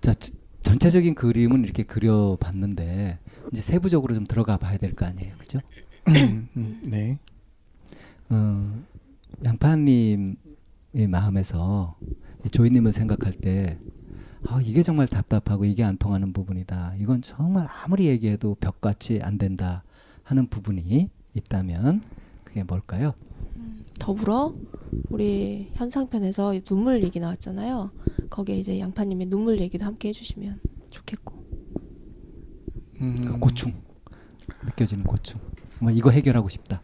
자 0.02 0.14
저- 0.14 0.34
전체적인 0.62 1.16
그림은 1.16 1.64
이렇게 1.64 1.84
그려봤는데 1.84 3.20
이제 3.52 3.62
세부적으로 3.62 4.14
좀 4.14 4.26
들어가 4.26 4.58
봐야 4.58 4.78
될 4.78 4.94
거 4.94 5.06
아니에요, 5.06 5.34
그죠? 5.38 5.60
음, 6.10 6.48
음, 6.58 6.82
네. 6.86 7.18
어, 8.30 8.74
양파님의 9.46 10.36
마음에서 11.10 11.96
이 12.46 12.50
조이님을 12.50 12.92
생각할 12.94 13.34
때 13.34 13.78
아, 14.50 14.62
이게 14.64 14.82
정말 14.82 15.08
답답하고 15.08 15.66
이게 15.66 15.84
안 15.84 15.98
통하는 15.98 16.32
부분이다. 16.32 16.96
이건 17.02 17.22
정말 17.22 17.68
아무리 17.84 18.08
얘기해도 18.08 18.56
벽같이 18.56 19.20
안 19.22 19.38
된다 19.38 19.84
하는 20.24 20.48
부분이 20.48 21.10
있다면 21.34 22.02
그게 22.46 22.64
뭘까요? 22.64 23.14
더불어 24.00 24.54
우리 25.10 25.70
현상편에서 25.74 26.54
눈물 26.64 27.04
얘기 27.04 27.20
나왔잖아요. 27.20 27.92
거기에 28.30 28.58
이제 28.58 28.80
양파님의 28.80 29.28
눈물 29.28 29.60
얘기도 29.60 29.84
함께 29.84 30.10
해주시면 30.10 30.62
좋겠고. 30.92 31.36
음, 33.02 33.16
그 33.26 33.40
고충 33.40 33.74
느껴지는 34.66 35.04
고충. 35.04 35.42
뭐 35.80 35.92
이거 35.92 36.10
해결하고 36.10 36.48
싶다. 36.48 36.82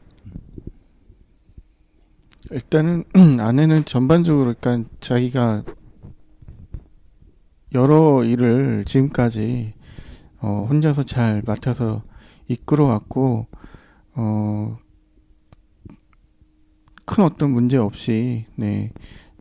일단은 2.51 3.05
아내는 3.39 3.85
전반적으로 3.85 4.53
그러니까 4.59 4.89
자기가 4.99 5.63
여러 7.73 8.23
일을 8.23 8.85
지금까지 8.85 9.73
어, 10.39 10.67
혼자서 10.69 11.03
잘 11.03 11.41
맡아서 11.45 12.03
이끌어왔고 12.47 13.47
어, 14.15 14.77
큰 17.05 17.23
어떤 17.23 17.51
문제 17.51 17.77
없이 17.77 18.45
네, 18.55 18.91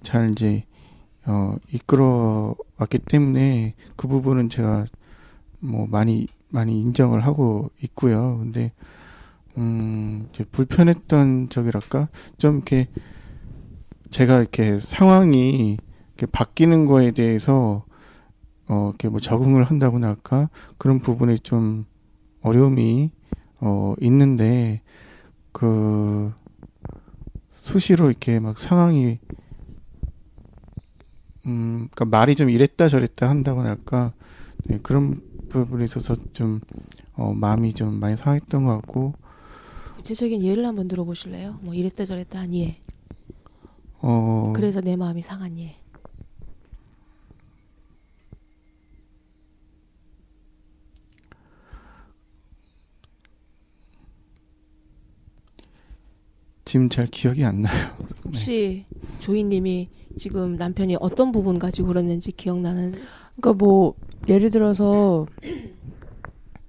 잘 0.03 0.31
이제 0.31 0.65
어, 1.27 1.57
이끌어왔기 1.73 2.99
때문에 3.07 3.75
그 3.97 4.09
부분은 4.09 4.49
제가 4.49 4.87
뭐 5.61 5.87
많이 5.87 6.27
많이 6.49 6.81
인정을 6.81 7.25
하고 7.25 7.71
있고요. 7.83 8.39
근데 8.39 8.73
음, 9.59 10.29
이제 10.33 10.45
불편했던 10.45 11.51
적이랄까 11.51 12.09
좀 12.39 12.57
이렇게 12.57 12.89
제가 14.11 14.41
이렇게 14.41 14.79
상황이 14.79 15.77
이렇게 16.17 16.27
바뀌는 16.31 16.87
거에 16.87 17.11
대해서 17.11 17.85
어 18.69 18.89
이렇게 18.91 19.09
뭐 19.09 19.21
적응을 19.21 19.65
한다고나 19.65 20.09
할까 20.09 20.49
그런 20.79 20.99
부분에 21.01 21.37
좀 21.39 21.85
어려움이 22.43 23.11
어 23.61 23.95
있는데 24.01 24.83
그 25.53 26.33
수시로 27.51 28.11
이렇게 28.11 28.41
막 28.41 28.59
상황이 28.59 29.19
음 31.47 31.89
그러니까 31.91 32.05
말이 32.05 32.35
좀 32.35 32.51
이랬다 32.51 32.89
저랬다 32.89 33.29
한다고나 33.29 33.71
할까 33.71 34.13
네, 34.65 34.79
그런 34.83 35.21
부분에 35.49 35.85
있어서 35.85 36.15
좀 36.33 36.61
어, 37.15 37.33
마음이 37.35 37.75
좀 37.75 37.95
많이 38.01 38.17
상했던 38.17 38.65
것 38.65 38.77
같고 38.77 39.15
구체적인 39.97 40.43
예를 40.43 40.67
한번 40.67 40.89
들어보실래요? 40.89 41.59
뭐 41.63 41.75
이랬다 41.75 42.05
저랬다 42.05 42.41
한 42.41 42.55
예. 42.55 42.77
어, 44.01 44.53
그래서 44.55 44.81
내 44.81 44.97
마음이 44.97 45.23
상한 45.23 45.59
예. 45.59 45.77
지금 56.73 56.89
잘 56.89 57.07
기억이 57.07 57.45
안 57.45 57.61
나요. 57.61 57.91
혹시 58.25 58.87
조이님이 59.19 59.91
지금 60.17 60.57
남편이 60.57 60.97
어떤 61.01 61.31
부분 61.31 61.59
가지고 61.59 61.89
그랬는지 61.89 62.33
기억나는 62.33 62.95
그러니까 63.37 63.53
뭐 63.63 63.93
예를 64.27 64.49
들어서 64.49 65.27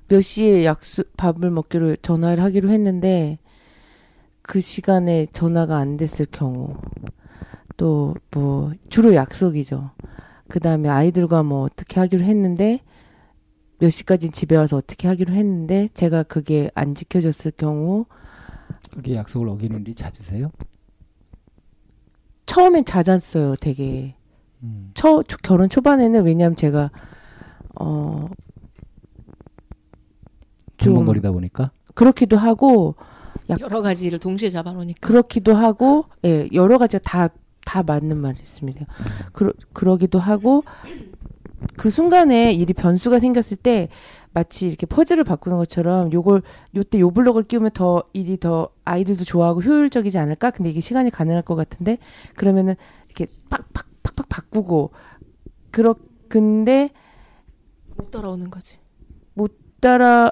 몇 0.10 0.20
시에 0.20 0.66
약속 0.66 1.08
밥을 1.16 1.52
먹기로 1.52 1.96
전화를 1.96 2.44
하기로 2.44 2.68
했는데 2.68 3.40
그 4.42 4.60
시간에 4.60 5.26
전화가 5.32 5.78
안 5.78 5.96
됐을 5.96 6.26
경우 6.30 6.76
또 7.78 8.14
뭐 8.32 8.74
주로 8.90 9.16
약속이죠. 9.16 9.92
그 10.50 10.60
다음에 10.60 10.90
아이들과 10.90 11.44
뭐 11.44 11.62
어떻게 11.62 12.02
하기로 12.02 12.26
했는데 12.26 12.82
몇 13.80 13.90
시까지 13.90 14.32
집에 14.32 14.58
와서 14.58 14.76
어떻게 14.76 15.08
하기로 15.08 15.34
했는데 15.34 15.88
제가 15.94 16.24
그게 16.24 16.70
안 16.76 16.94
지켜졌을 16.94 17.54
경우 17.56 18.06
그렇게 18.94 19.16
약속을 19.16 19.50
어기는 19.50 19.82
일이 19.82 19.96
잦으세요? 19.96 20.52
처음엔 22.46 22.86
잦았어요. 22.86 23.56
되게 23.56 24.16
음. 24.62 24.92
초, 24.94 25.24
초- 25.24 25.38
결혼 25.42 25.68
초반에는 25.70 26.24
왜냐하면 26.24 26.56
제가 26.56 26.92
어좀 27.76 28.30
둥벙거리다 30.78 31.32
보니까 31.32 31.72
그렇기도 31.96 32.38
하고 32.38 32.96
약- 33.50 33.60
여러 33.60 33.82
가지 33.82 34.10
를 34.10 34.20
동시에 34.20 34.50
잡아놓으니까 34.50 35.06
그렇기도 35.06 35.56
하고 35.56 36.06
예 36.26 36.48
여러 36.54 36.78
가지가 36.78 37.02
다다 37.04 37.84
맞는 37.84 38.18
말이었습니다. 38.18 38.86
그러, 39.34 39.52
그러기도 39.74 40.20
하고 40.20 40.64
그 41.78 41.90
순간에 41.90 42.54
일이 42.54 42.74
변수가 42.74 43.20
생겼을 43.20 43.58
때 43.58 43.90
마치 44.34 44.68
이렇게 44.68 44.86
퍼즐을 44.86 45.24
바꾸는 45.24 45.58
것처럼 45.58 46.12
요걸 46.12 46.42
요때 46.76 47.00
요 47.00 47.10
블록을 47.12 47.44
끼우면 47.44 47.72
더 47.74 48.04
일이 48.14 48.38
더 48.38 48.70
아이들도 48.86 49.24
좋아하고 49.24 49.62
효율적이지 49.62 50.18
않을까? 50.18 50.52
근데 50.52 50.70
이게 50.70 50.80
시간이 50.80 51.10
가능할 51.10 51.44
것 51.44 51.56
같은데 51.56 51.98
그러면은 52.36 52.76
이렇게 53.08 53.28
팍팍 53.50 53.88
팍팍 54.04 54.30
바꾸고 54.30 54.92
그렇 55.72 55.96
근데 56.30 56.90
못 57.96 58.12
따라오는 58.12 58.50
거지. 58.50 58.84
따라 59.84 60.32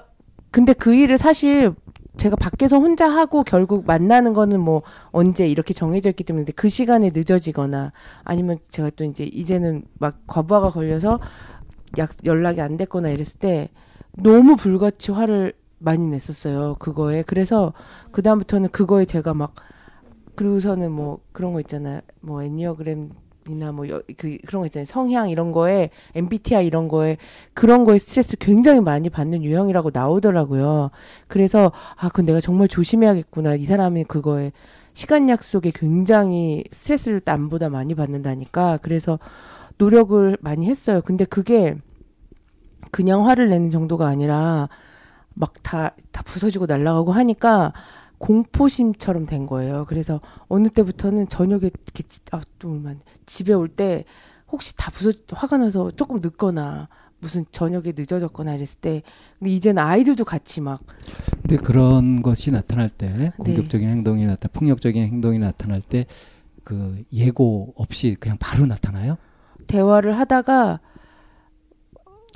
근데 0.50 0.72
그 0.72 0.94
일을 0.94 1.18
사실 1.18 1.74
제가 2.16 2.36
밖에서 2.36 2.78
혼자 2.78 3.06
하고 3.06 3.44
결국 3.44 3.84
만나는 3.84 4.32
거는 4.32 4.60
뭐 4.60 4.82
언제 5.10 5.46
이렇게 5.46 5.74
정해져 5.74 6.08
있기 6.08 6.24
때문에 6.24 6.46
그 6.56 6.70
시간에 6.70 7.10
늦어지거나 7.12 7.92
아니면 8.24 8.58
제가 8.70 8.90
또 8.96 9.04
이제 9.04 9.24
이제는 9.24 9.84
막 9.98 10.22
과부하가 10.26 10.70
걸려서 10.70 11.20
약 11.98 12.12
연락이 12.24 12.62
안 12.62 12.78
됐거나 12.78 13.10
이랬을 13.10 13.38
때 13.38 13.68
너무 14.16 14.56
불같이 14.56 15.12
화를 15.12 15.52
많이 15.82 16.06
냈었어요 16.06 16.76
그거에 16.78 17.22
그래서 17.22 17.72
그 18.10 18.22
다음부터는 18.22 18.70
그거에 18.70 19.04
제가 19.04 19.34
막 19.34 19.54
그리고서는 20.34 20.90
뭐 20.90 21.18
그런 21.32 21.52
거 21.52 21.60
있잖아요 21.60 22.00
뭐 22.20 22.42
애니어그램이나 22.42 23.72
뭐그 23.72 24.38
그런 24.46 24.60
거 24.60 24.66
있잖아요 24.66 24.86
성향 24.86 25.28
이런 25.28 25.52
거에 25.52 25.90
MBTI 26.14 26.66
이런 26.66 26.88
거에 26.88 27.16
그런 27.54 27.84
거에 27.84 27.98
스트레스 27.98 28.36
굉장히 28.36 28.80
많이 28.80 29.10
받는 29.10 29.44
유형이라고 29.44 29.90
나오더라고요. 29.92 30.90
그래서 31.28 31.72
아, 31.96 32.08
그건 32.08 32.26
내가 32.26 32.40
정말 32.40 32.68
조심해야겠구나. 32.68 33.56
이 33.56 33.64
사람이 33.64 34.04
그거에 34.04 34.52
시간 34.94 35.28
약속에 35.28 35.72
굉장히 35.74 36.64
스트레스를 36.70 37.20
남보다 37.24 37.68
많이 37.68 37.94
받는다니까. 37.94 38.78
그래서 38.82 39.18
노력을 39.78 40.36
많이 40.40 40.66
했어요. 40.66 41.00
근데 41.04 41.24
그게 41.24 41.76
그냥 42.90 43.26
화를 43.26 43.48
내는 43.48 43.70
정도가 43.70 44.06
아니라 44.06 44.68
막다다 45.34 46.22
부서지고 46.24 46.66
날아가고 46.66 47.12
하니까 47.12 47.72
공포심처럼 48.18 49.26
된 49.26 49.46
거예요. 49.46 49.84
그래서 49.88 50.20
어느 50.48 50.68
때부터는 50.68 51.28
저녁에 51.28 51.66
이렇게 51.66 52.02
지- 52.04 52.20
아, 52.30 52.40
좀 52.58 52.84
집에 53.26 53.52
올 53.52 53.68
때 53.68 54.04
혹시 54.50 54.76
다 54.76 54.90
부서 54.90 55.12
화가 55.32 55.56
나서 55.58 55.90
조금 55.90 56.20
늦거나 56.20 56.88
무슨 57.20 57.44
저녁에 57.52 57.92
늦어졌거나 57.96 58.54
이랬을 58.54 58.80
때 58.80 59.02
근데 59.38 59.50
이제는 59.52 59.82
아이들도 59.82 60.24
같이 60.24 60.60
막 60.60 60.80
근데 61.40 61.56
그런 61.56 62.22
것이 62.22 62.50
나타날 62.50 62.90
때 62.90 63.08
네. 63.16 63.30
공격적인 63.38 63.88
행동이 63.88 64.26
나타 64.26 64.48
폭력적인 64.48 65.02
행동이 65.02 65.38
나타날 65.38 65.80
때 65.82 66.06
그 66.64 67.02
예고 67.12 67.72
없이 67.76 68.16
그냥 68.20 68.36
바로 68.38 68.66
나타나요? 68.66 69.16
대화를 69.66 70.16
하다가 70.16 70.78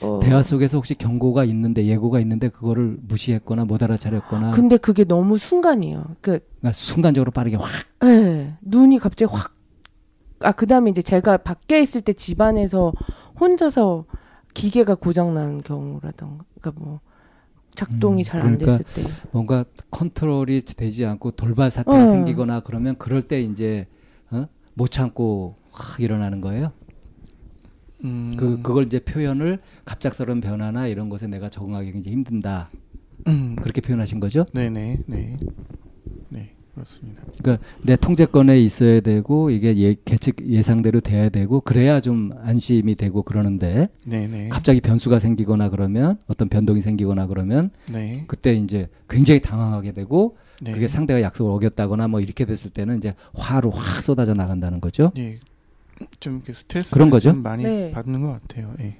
어, 0.02 0.20
대화 0.22 0.42
속에서 0.42 0.76
혹시 0.78 0.94
경고가 0.94 1.44
있는데 1.44 1.86
예고가 1.86 2.20
있는데 2.20 2.48
그거를 2.48 2.98
무시했거나 3.00 3.64
못 3.64 3.82
알아차렸거나 3.82 4.50
근데 4.50 4.76
그게 4.76 5.04
너무 5.04 5.38
순간이에요. 5.38 6.04
그 6.20 6.38
그러니까 6.60 6.72
순간적으로 6.72 7.30
빠르게 7.30 7.56
확 7.56 7.70
예. 8.04 8.54
눈이 8.60 8.98
갑자기 8.98 9.32
확 9.32 9.54
아, 10.42 10.52
그다음에 10.52 10.90
이제 10.90 11.00
제가 11.00 11.38
밖에 11.38 11.80
있을 11.80 12.02
때 12.02 12.12
집안에서 12.12 12.92
혼자서 13.40 14.04
기계가 14.52 14.94
고장 14.96 15.32
나는 15.34 15.62
경우라던가 15.62 16.44
그러니까 16.60 16.72
뭐 16.84 17.00
작동이 17.74 18.22
음, 18.22 18.24
잘안 18.24 18.58
그러니까 18.58 18.78
됐을 18.78 18.84
때. 19.04 19.10
뭔가 19.32 19.64
컨트롤이 19.90 20.62
되지 20.62 21.06
않고 21.06 21.32
돌발 21.32 21.70
사태가 21.70 22.02
어. 22.02 22.06
생기거나 22.06 22.60
그러면 22.60 22.96
그럴 22.98 23.22
때 23.22 23.40
이제 23.40 23.86
어? 24.30 24.46
못 24.74 24.90
참고 24.90 25.56
확 25.70 26.00
일어나는 26.00 26.40
거예요. 26.42 26.72
음, 28.04 28.34
그 28.36 28.60
그걸 28.62 28.84
이제 28.84 28.98
표현을 28.98 29.58
갑작스러운 29.84 30.40
변화나 30.40 30.86
이런 30.86 31.08
것에 31.08 31.26
내가 31.26 31.48
적응하기 31.48 31.92
굉장히 31.92 32.16
힘든다. 32.16 32.70
음, 33.28 33.56
그렇게 33.56 33.80
표현하신 33.80 34.20
거죠? 34.20 34.44
네네 34.52 34.98
네. 35.06 35.36
네, 36.28 36.50
그렇습니다. 36.74 37.22
그러니까 37.42 37.64
내 37.82 37.96
통제권에 37.96 38.60
있어야 38.60 39.00
되고 39.00 39.50
이게 39.50 39.76
예, 39.78 39.96
계측 40.04 40.46
예상대로 40.46 41.00
돼야 41.00 41.28
되고 41.28 41.60
그래야 41.60 42.00
좀 42.00 42.32
안심이 42.42 42.94
되고 42.94 43.22
그러는데 43.22 43.88
네네. 44.04 44.50
갑자기 44.50 44.80
변수가 44.80 45.18
생기거나 45.18 45.70
그러면 45.70 46.18
어떤 46.26 46.48
변동이 46.48 46.82
생기거나 46.82 47.26
그러면 47.26 47.70
네. 47.90 48.24
그때 48.26 48.52
이제 48.52 48.88
굉장히 49.08 49.40
당황하게 49.40 49.92
되고 49.92 50.36
네. 50.62 50.72
그게 50.72 50.88
상대가 50.88 51.20
약속을 51.22 51.50
어겼다거나 51.52 52.08
뭐 52.08 52.20
이렇게 52.20 52.44
됐을 52.44 52.70
때는 52.70 52.98
이제 52.98 53.14
화로 53.34 53.70
확 53.70 54.02
쏟아져 54.02 54.34
나간다는 54.34 54.80
거죠. 54.80 55.12
예. 55.18 55.38
좀 56.20 56.36
이렇게 56.36 56.52
스트레스 56.52 56.90
그런 56.92 57.10
거죠? 57.10 57.30
좀 57.32 57.42
많이 57.42 57.62
네. 57.64 57.90
받는 57.92 58.20
것 58.22 58.32
같아요. 58.32 58.74
예. 58.80 58.98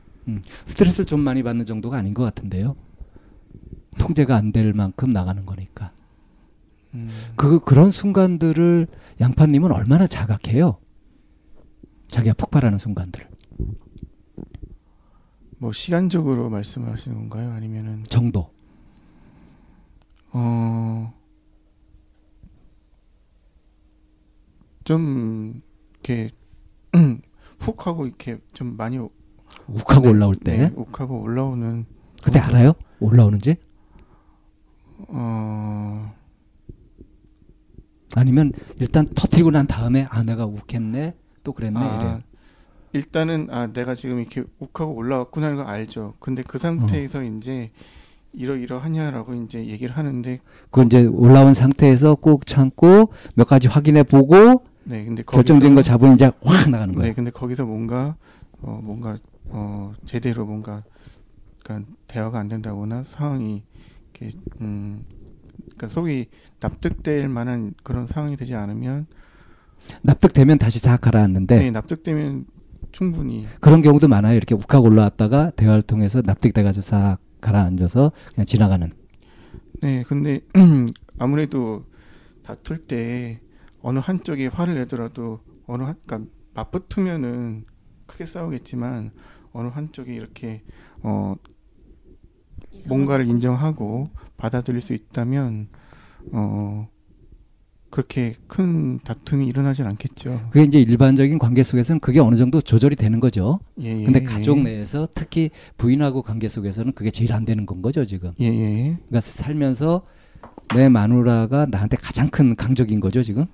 스트레스를 0.65 1.07
좀 1.07 1.21
많이 1.21 1.43
받는 1.43 1.67
정도가 1.67 1.97
아닌 1.99 2.15
것 2.15 2.23
같은데요. 2.25 2.75
통제가 3.99 4.37
안 4.37 4.53
될 4.53 4.73
만큼 4.73 5.11
나가는 5.11 5.45
거니까. 5.47 5.93
음, 6.95 7.11
그 7.37 7.61
그런 7.61 7.91
순간들을 7.91 8.87
양파님은 9.21 9.71
얼마나 9.73 10.07
자각해요. 10.07 10.79
자기가 12.09 12.35
폭발하는 12.35 12.79
순간들을 12.79 13.29
뭐 15.59 15.73
시간적으로 15.73 16.51
말씀하시는 16.51 17.17
건가요? 17.17 17.53
아니면은 17.53 18.05
정도. 18.05 18.51
어. 20.33 21.13
좀 24.85 25.63
이렇게 25.95 26.31
훅 27.59 27.87
하고 27.87 28.07
이렇게 28.07 28.39
좀 28.53 28.77
많이 28.77 28.99
오- 28.99 29.11
욱하고 29.69 30.03
네, 30.03 30.09
올라올 30.11 30.35
때 30.35 30.57
네, 30.57 30.73
욱하고 30.77 31.21
올라오는 31.23 31.87
그때 32.23 32.39
알아요? 32.39 32.73
올라오는지? 33.01 33.57
어. 35.09 36.13
아니면 38.15 38.53
일단 38.81 39.07
터트리고 39.15 39.51
난 39.51 39.67
다음에 39.67 40.07
아 40.11 40.23
내가 40.23 40.47
욱했네 40.47 41.15
또 41.45 41.53
그랬네 41.53 41.79
아, 41.79 42.01
이래요. 42.01 42.21
일단은 42.93 43.49
아 43.51 43.67
내가 43.67 43.95
지금 43.95 44.21
이렇게 44.21 44.43
욱하고 44.59 44.95
올라왔구나는 44.95 45.57
걸 45.57 45.67
알죠. 45.67 46.15
근데 46.19 46.43
그 46.43 46.59
상태에서 46.59 47.23
이제 47.25 47.71
이러이러하냐라고 48.33 49.35
이제 49.35 49.67
얘기를 49.67 49.97
하는데 49.97 50.39
그 50.71 50.83
이제 50.83 51.05
올라온 51.07 51.53
상태에서 51.55 52.15
꼭 52.15 52.47
참고 52.47 53.13
몇 53.35 53.47
가지 53.47 53.69
확인해 53.69 54.03
보고 54.03 54.65
네 54.89 55.05
근데 55.05 55.23
결정된 55.25 55.75
거 55.75 55.81
거기서- 55.81 55.85
잡으면 55.85 56.15
이제 56.15 56.31
확 56.43 56.71
나가는 56.71 56.95
거예요. 56.95 57.09
네 57.09 57.15
근데 57.15 57.31
거기서 57.31 57.65
뭔가 57.67 58.17
어 58.63 58.81
뭔가 58.83 59.19
어 59.49 59.93
제대로 60.05 60.47
뭔가 60.47 60.85
그러니까 61.63 61.91
대화가 62.07 62.39
안 62.39 62.49
된다거나 62.49 63.03
상황이 63.05 63.63
이렇게 64.15 64.37
음 64.61 65.05
그러니까 65.65 65.89
속이 65.89 66.27
납득될 66.61 67.29
만한 67.29 67.75
그런 67.83 68.07
상황이 68.07 68.37
되지 68.37 68.55
않으면 68.55 69.07
납득되면 70.03 70.59
다시 70.59 70.79
싹 70.79 71.01
가라앉는데 71.01 71.57
네, 71.59 71.71
납득되면 71.71 72.47
충분히 72.93 73.47
그런 73.61 73.83
경우도 73.83 74.09
많아요. 74.09 74.37
이렇게 74.37 74.55
욱하고 74.55 74.87
올라왔다가 74.87 75.51
대화를 75.51 75.83
통해서 75.83 76.23
납득돼가지고 76.25 76.83
싹 76.83 77.19
가라앉아서 77.41 78.13
그냥 78.35 78.47
지나가는. 78.47 78.91
네 79.83 80.03
근데 80.07 80.41
아무래도 81.19 81.85
다툴 82.43 82.79
때 82.79 83.41
어느 83.87 84.01
한쪽이 84.01 84.49
화를 84.49 84.75
내더라도 84.75 85.39
어느 85.65 85.85
한 85.85 85.95
그러니까 86.05 86.29
맞붙으면은 86.55 87.67
크게 88.07 88.25
싸우겠지만 88.25 89.13
어느 89.53 89.69
한쪽이 89.69 90.13
이렇게 90.13 90.65
어 91.05 91.37
뭔가를 92.89 93.29
인정하고 93.29 94.11
받아들일 94.37 94.81
수 94.81 94.93
있다면 94.93 95.69
어 96.33 96.89
그렇게 97.91 98.35
큰 98.49 98.99
다툼이 98.99 99.47
일어나진 99.47 99.87
않겠죠. 99.87 100.49
그게 100.51 100.65
이제 100.65 100.81
일반적인 100.81 101.39
관계 101.39 101.63
속에서는 101.63 102.01
그게 102.01 102.19
어느 102.19 102.35
정도 102.35 102.61
조절이 102.61 102.97
되는 102.97 103.21
거죠. 103.21 103.61
예, 103.81 104.01
예, 104.01 104.05
근데 104.05 104.19
예. 104.21 104.25
가족 104.25 104.63
내에서 104.63 105.07
특히 105.15 105.51
부인하고 105.79 106.23
관계 106.23 106.49
속에서는 106.49 106.93
그게 106.95 107.13
제일 107.13 107.33
안 107.33 107.45
되는 107.45 107.65
건 107.67 107.83
거죠, 107.83 108.05
지금. 108.05 108.33
예, 108.41 108.47
예. 108.47 108.97
그러니까 109.07 109.21
살면서 109.21 110.03
내 110.75 110.89
마누라가 110.89 111.67
나한테 111.67 111.97
가장 111.97 112.29
큰 112.29 112.57
강적인 112.57 112.99
거죠, 112.99 113.23
지금. 113.23 113.47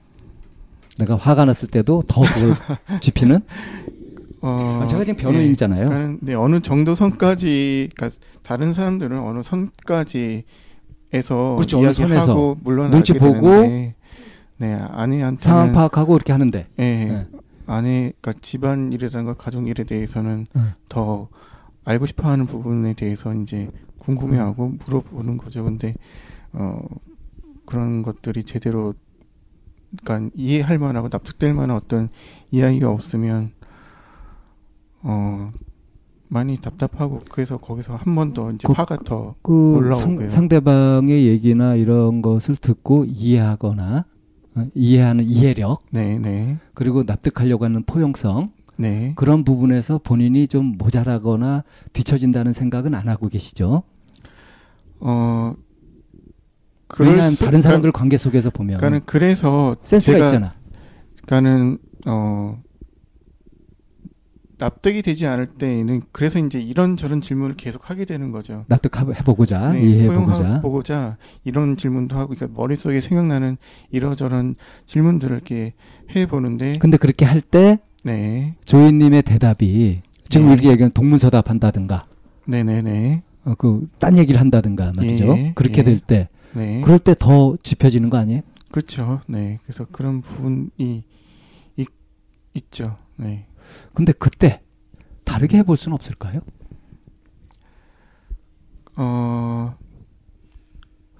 내가 0.98 1.16
화가 1.16 1.44
났을 1.44 1.68
때도 1.68 2.02
더 2.06 2.22
그걸 2.22 2.54
짚히는? 3.00 3.40
어, 4.42 4.80
아, 4.82 4.86
제가 4.86 5.04
지금 5.04 5.18
예. 5.18 5.22
변호인이잖아요. 5.22 5.88
그러니까 5.88 6.18
네, 6.20 6.34
어느 6.34 6.60
정도 6.60 6.94
선까지 6.94 7.90
그러니까 7.94 8.18
다른 8.42 8.72
사람들은 8.72 9.18
어느 9.18 9.42
선까지에서 9.42 10.44
그렇죠, 11.56 11.78
어느 11.78 11.92
선에서 11.92 12.56
물론 12.62 12.90
눈치 12.90 13.12
보고 13.12 13.40
되는데, 13.40 13.94
네 14.58 14.74
아내한테는 14.74 15.38
상황 15.38 15.72
파악하고 15.72 16.16
이렇게 16.16 16.32
하는데. 16.32 16.66
예, 16.78 16.82
네. 16.82 17.26
아내 17.66 18.12
그러니까 18.20 18.32
집안 18.42 18.92
일이라든가 18.92 19.34
가족 19.34 19.68
일에 19.68 19.84
대해서는 19.84 20.46
네. 20.52 20.62
더 20.88 21.28
알고 21.84 22.06
싶어하는 22.06 22.46
부분에 22.46 22.94
대해서 22.94 23.32
이제 23.34 23.68
궁금해하고 23.98 24.66
음. 24.66 24.78
물어보는 24.84 25.36
거죠. 25.38 25.62
근데 25.64 25.94
어 26.52 26.80
그런 27.64 28.02
것들이 28.02 28.42
제대로 28.42 28.94
그러니까 30.02 30.30
이해할 30.34 30.78
만하고 30.78 31.08
납득될 31.10 31.52
만한 31.54 31.76
어떤 31.76 32.08
이야기가 32.50 32.88
없으면 32.90 33.52
어 35.02 35.52
많이 36.28 36.56
답답하고 36.56 37.20
그래서 37.30 37.58
거기서 37.58 37.96
한 37.96 38.14
번 38.14 38.32
더 38.32 38.50
이제 38.52 38.66
그- 38.66 38.72
화가 38.72 38.98
더 39.04 39.34
그 39.42 39.76
올라오고요. 39.76 40.16
상, 40.20 40.28
상대방의 40.30 41.26
얘기나 41.26 41.74
이런 41.74 42.22
것을 42.22 42.56
듣고 42.56 43.04
이해하거나 43.04 44.04
어, 44.54 44.66
이해하는 44.74 45.24
이해력 45.24 45.82
네, 45.90 46.18
네, 46.18 46.58
그리고 46.74 47.02
납득하려고 47.04 47.64
하는 47.64 47.82
포용성 47.84 48.48
네. 48.78 49.12
그런 49.16 49.44
부분에서 49.44 49.98
본인이 49.98 50.48
좀 50.48 50.76
모자라거나 50.78 51.64
뒤처진다는 51.92 52.52
생각은 52.54 52.94
안 52.94 53.08
하고 53.08 53.28
계시죠. 53.28 53.82
어 55.00 55.54
왜냐하면 57.00 57.30
수- 57.32 57.44
다른 57.44 57.60
사람들 57.62 57.92
관계 57.92 58.16
속에서 58.16 58.50
보면 58.50 58.78
그러니까는 58.78 59.02
그래서 59.06 59.76
센스가 59.84 60.16
제가 60.16 60.26
있잖아. 60.26 60.54
그러니까는 61.26 61.78
어 62.06 62.58
납득이 64.58 65.02
되지 65.02 65.26
않을 65.26 65.46
때에는 65.46 66.02
그래서 66.12 66.38
이제 66.38 66.60
이런 66.60 66.96
저런 66.96 67.20
질문을 67.20 67.56
계속 67.56 67.90
하게 67.90 68.04
되는 68.04 68.30
거죠. 68.30 68.64
납득해보고자 68.68 69.72
네, 69.72 69.82
이해해보고자. 69.82 70.38
포용해보고자 70.38 71.16
이런 71.44 71.76
질문도 71.76 72.16
하고 72.16 72.34
그러니까 72.34 72.60
머릿속에 72.60 73.00
생각나는 73.00 73.56
이러저런 73.90 74.54
질문들을 74.86 75.34
이렇게 75.34 75.74
해보는데 76.14 76.78
근데 76.78 76.96
그렇게 76.96 77.24
할 77.24 77.40
때 77.40 77.80
네, 78.04 78.54
조이님의 78.64 79.22
대답이 79.22 80.02
지금 80.28 80.46
네. 80.46 80.52
이렇게 80.54 80.68
얘기하면 80.70 80.92
동문서답한다든가 80.92 82.06
네네네 82.46 83.22
어, 83.44 83.54
그딴 83.56 84.16
얘기를 84.18 84.40
한다든가 84.40 84.92
말이죠. 84.94 85.26
예, 85.38 85.52
그렇게 85.56 85.80
예. 85.80 85.84
될때 85.84 86.28
네 86.54 86.80
그럴 86.82 86.98
때 86.98 87.14
더 87.14 87.56
짚혀지는 87.62 88.10
거 88.10 88.16
아니에요? 88.18 88.42
그렇죠. 88.70 89.20
네 89.26 89.58
그래서 89.64 89.86
그런 89.90 90.20
부분이 90.22 90.70
있, 91.76 91.86
있죠. 92.54 92.96
네. 93.16 93.46
근데 93.94 94.12
그때 94.12 94.60
다르게 95.24 95.58
해볼 95.58 95.76
수는 95.76 95.94
없을까요? 95.94 96.40
어 98.96 99.74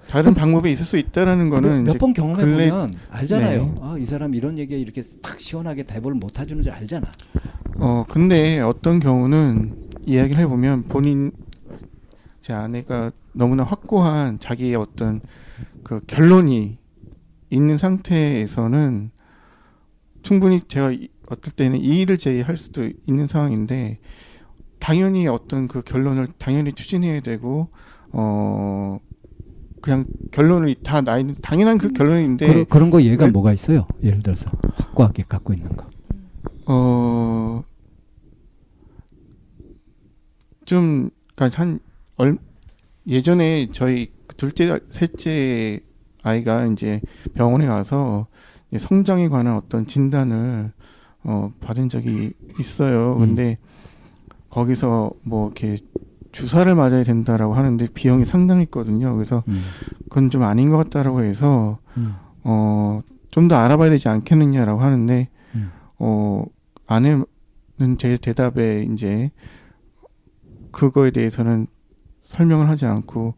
다른 0.08 0.34
방법이 0.34 0.70
있을 0.70 0.84
수 0.84 0.98
있다라는 0.98 1.48
거는 1.48 1.84
몇 1.84 1.98
번 1.98 2.12
경험해 2.12 2.44
근래- 2.44 2.68
보면 2.70 2.94
알잖아요. 3.10 3.64
네. 3.64 3.74
아, 3.80 3.96
이 3.98 4.04
사람 4.04 4.34
이런 4.34 4.58
얘기에 4.58 4.78
이렇게 4.78 5.02
탁 5.22 5.40
시원하게 5.40 5.84
대본을 5.84 6.18
못 6.18 6.38
해주는 6.38 6.62
줄 6.62 6.72
알잖아. 6.72 7.10
어 7.78 8.04
근데 8.08 8.60
어떤 8.60 9.00
경우는 9.00 9.88
이야기를 10.04 10.42
해보면 10.42 10.84
본인 10.84 11.32
제 12.42 12.52
아내가 12.52 13.10
너무나 13.32 13.64
확고한 13.64 14.38
자기의 14.38 14.74
어떤 14.76 15.20
그 15.82 16.00
결론이 16.06 16.78
있는 17.50 17.76
상태에서는 17.78 19.10
충분히 20.22 20.60
제가 20.60 20.92
이- 20.92 21.08
어떨 21.28 21.52
때는 21.54 21.78
이의를 21.80 22.18
제기할 22.18 22.56
수도 22.56 22.88
있는 23.06 23.26
상황인데 23.26 23.98
당연히 24.78 25.26
어떤 25.28 25.68
그 25.68 25.82
결론을 25.82 26.28
당연히 26.38 26.72
추진해야 26.72 27.20
되고 27.20 27.68
어 28.12 28.98
그냥 29.80 30.04
결론을 30.30 30.74
다 30.82 31.00
나있는 31.00 31.36
당연한 31.42 31.78
그 31.78 31.92
결론인데 31.92 32.46
그런, 32.46 32.66
그런 32.66 32.90
거 32.90 33.02
얘가 33.02 33.24
왜- 33.26 33.30
뭐가 33.30 33.52
있어요? 33.52 33.86
예를 34.02 34.22
들어서 34.22 34.50
확고하게 34.74 35.24
갖고 35.28 35.52
있는 35.52 35.74
거. 35.76 35.90
어, 36.66 37.64
좀, 40.64 41.10
그니까 41.34 41.60
한, 41.60 41.80
얼, 42.16 42.38
예전에 43.06 43.68
저희 43.72 44.12
둘째, 44.36 44.78
셋째 44.90 45.80
아이가 46.22 46.66
이제 46.66 47.00
병원에 47.34 47.66
가서 47.66 48.26
성장에 48.76 49.28
관한 49.28 49.56
어떤 49.56 49.86
진단을 49.86 50.72
어, 51.24 51.52
받은 51.60 51.88
적이 51.88 52.32
있어요. 52.58 53.14
음. 53.14 53.18
근데 53.20 53.58
거기서 54.50 55.12
뭐 55.22 55.46
이렇게 55.48 55.78
주사를 56.32 56.72
맞아야 56.74 57.02
된다라고 57.04 57.54
하는데 57.54 57.86
비용이 57.92 58.24
상당했거든요. 58.24 59.14
그래서 59.14 59.44
음. 59.48 59.62
그건 60.04 60.30
좀 60.30 60.42
아닌 60.42 60.70
것 60.70 60.76
같다라고 60.78 61.22
해서 61.22 61.78
음. 61.96 62.14
어, 62.44 63.00
좀 63.30 63.48
더 63.48 63.56
알아봐야 63.56 63.88
되지 63.90 64.08
않겠느냐라고 64.08 64.80
하는데, 64.80 65.28
음. 65.54 65.70
어, 65.98 66.44
아내는 66.86 67.24
제 67.98 68.16
대답에 68.18 68.86
이제 68.92 69.30
그거에 70.70 71.10
대해서는 71.10 71.66
설명을 72.32 72.68
하지 72.68 72.86
않고 72.86 73.34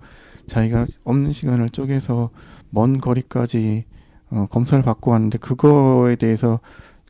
자기가 0.47 0.87
없는 1.05 1.33
시간을 1.33 1.71
쪼개서 1.71 2.31
먼 2.71 3.01
거리까지 3.01 3.85
어, 4.31 4.47
검사를 4.51 4.83
받고 4.83 5.11
왔는데 5.11 5.39
그거에 5.39 6.17
대해서 6.17 6.61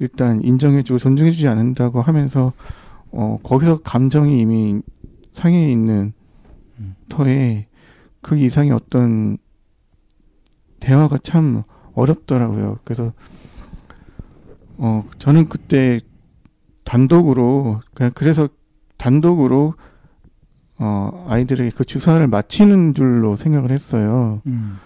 일단 0.00 0.42
인정해주고 0.42 0.98
존중해주지 0.98 1.46
않는다고 1.46 2.00
하면서 2.00 2.52
어, 3.12 3.38
거기서 3.42 3.82
감정이 3.82 4.40
이미 4.40 4.80
상해 5.30 5.70
있는 5.70 6.12
음. 6.78 6.96
터에 7.08 7.66
그 8.20 8.36
이상의 8.36 8.72
어떤 8.72 9.36
대화가 10.80 11.18
참 11.18 11.62
어렵더라고요. 11.92 12.78
그래서 12.84 13.12
어 14.76 15.04
저는 15.18 15.48
그때 15.48 16.00
단독으로 16.84 17.80
그냥 17.94 18.10
그래서 18.14 18.48
단독으로 18.96 19.74
어 20.78 21.24
아이들에게 21.28 21.70
그 21.76 21.84
주사를 21.84 22.26
맞히는 22.26 22.94
줄로 22.94 23.36
생각을 23.36 23.70
했어요. 23.70 24.42
음. 24.46 24.78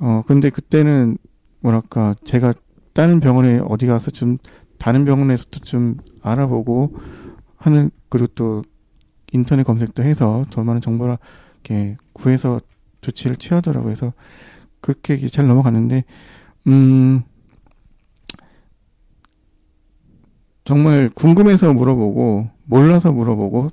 어 0.00 0.22
근데 0.26 0.50
그때는 0.50 1.16
뭐랄까 1.62 2.14
제가 2.24 2.52
다른 2.92 3.20
병원에 3.20 3.60
어디 3.66 3.86
가서 3.86 4.10
좀 4.10 4.38
다른 4.78 5.04
병원에서도 5.04 5.60
좀 5.60 5.96
알아보고 6.22 6.96
하는 7.56 7.90
그리고 8.08 8.26
또 8.34 8.62
인터넷 9.32 9.64
검색도 9.64 10.02
해서 10.02 10.44
더 10.50 10.62
많은 10.62 10.80
정보를 10.80 11.18
이렇게 11.54 11.96
구해서 12.12 12.60
조치를 13.00 13.36
취하더라고요. 13.36 13.84
그래서 13.86 14.12
그렇게 14.80 15.26
잘 15.26 15.46
넘어갔는데 15.48 16.04
음 16.68 17.22
정말 20.64 21.10
궁금해서 21.14 21.72
물어보고 21.72 22.48
몰라서 22.64 23.12
물어보고 23.12 23.70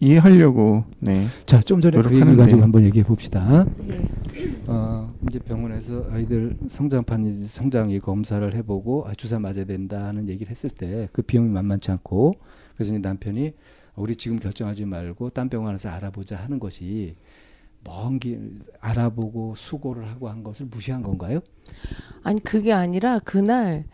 이해하려고 0.00 0.84
네 0.98 1.26
자, 1.46 1.60
좀 1.60 1.80
전에 1.80 2.00
그 2.00 2.14
얘기를. 2.14 2.36
가지고 2.36 2.62
한번 2.62 2.84
얘기해 2.84 3.04
봅시다. 3.04 3.66
예. 3.88 4.08
어, 4.66 5.12
이제 5.28 5.38
병원에서 5.38 6.06
아이들 6.10 6.56
성장판이 6.68 7.46
성장이 7.46 8.00
검사를 8.00 8.54
해 8.54 8.62
보고 8.62 9.06
아, 9.06 9.14
주사 9.14 9.38
맞아야 9.38 9.64
된다 9.64 10.06
하는 10.06 10.28
얘기를 10.28 10.50
했을 10.50 10.70
때 10.70 11.08
그 11.12 11.22
비용이 11.22 11.48
만만치 11.50 11.90
않고 11.90 12.34
그래서 12.74 12.92
이제 12.92 12.98
남편이 12.98 13.52
우리 13.96 14.16
지금 14.16 14.38
결정하지 14.38 14.86
말고 14.86 15.30
딴 15.30 15.48
병원에서 15.50 15.90
알아보자 15.90 16.36
하는 16.36 16.58
것이 16.58 17.16
먼길 17.84 18.54
알아보고 18.80 19.54
수고를 19.56 20.08
하고 20.08 20.28
한 20.28 20.42
것을 20.42 20.66
무시한 20.70 21.02
건가요? 21.02 21.40
아니 22.22 22.42
그게 22.42 22.72
아니라 22.72 23.18
그날 23.18 23.84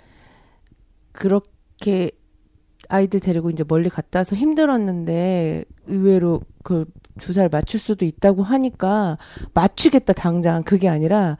그렇게 1.13 2.11
아이들 2.89 3.21
데리고 3.21 3.51
이제 3.51 3.65
멀리 3.67 3.89
갔다 3.89 4.21
와서 4.21 4.37
힘들었는데 4.37 5.65
의외로 5.87 6.41
그 6.63 6.85
주사를 7.19 7.49
맞출 7.51 7.81
수도 7.81 8.05
있다고 8.05 8.43
하니까 8.43 9.19
맞추겠다 9.55 10.13
당장. 10.13 10.63
그게 10.63 10.89
아니라 10.89 11.39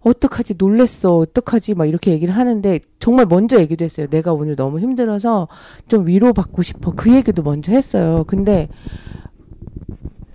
어떡하지? 0.00 0.54
놀랬어. 0.58 1.16
어떡하지? 1.16 1.74
막 1.74 1.86
이렇게 1.86 2.10
얘기를 2.10 2.34
하는데 2.34 2.80
정말 2.98 3.26
먼저 3.26 3.60
얘기도 3.60 3.84
했어요. 3.84 4.08
내가 4.10 4.32
오늘 4.32 4.56
너무 4.56 4.80
힘들어서 4.80 5.46
좀 5.86 6.06
위로받고 6.06 6.62
싶어. 6.62 6.92
그 6.96 7.14
얘기도 7.14 7.42
먼저 7.42 7.70
했어요. 7.72 8.24
근데 8.26 8.68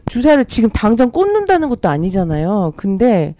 주사를 0.05 0.43
지금 0.45 0.69
당장 0.69 1.11
꽂는다는 1.11 1.67
것도 1.67 1.89
아니잖아요. 1.89 2.73
근데 2.77 3.35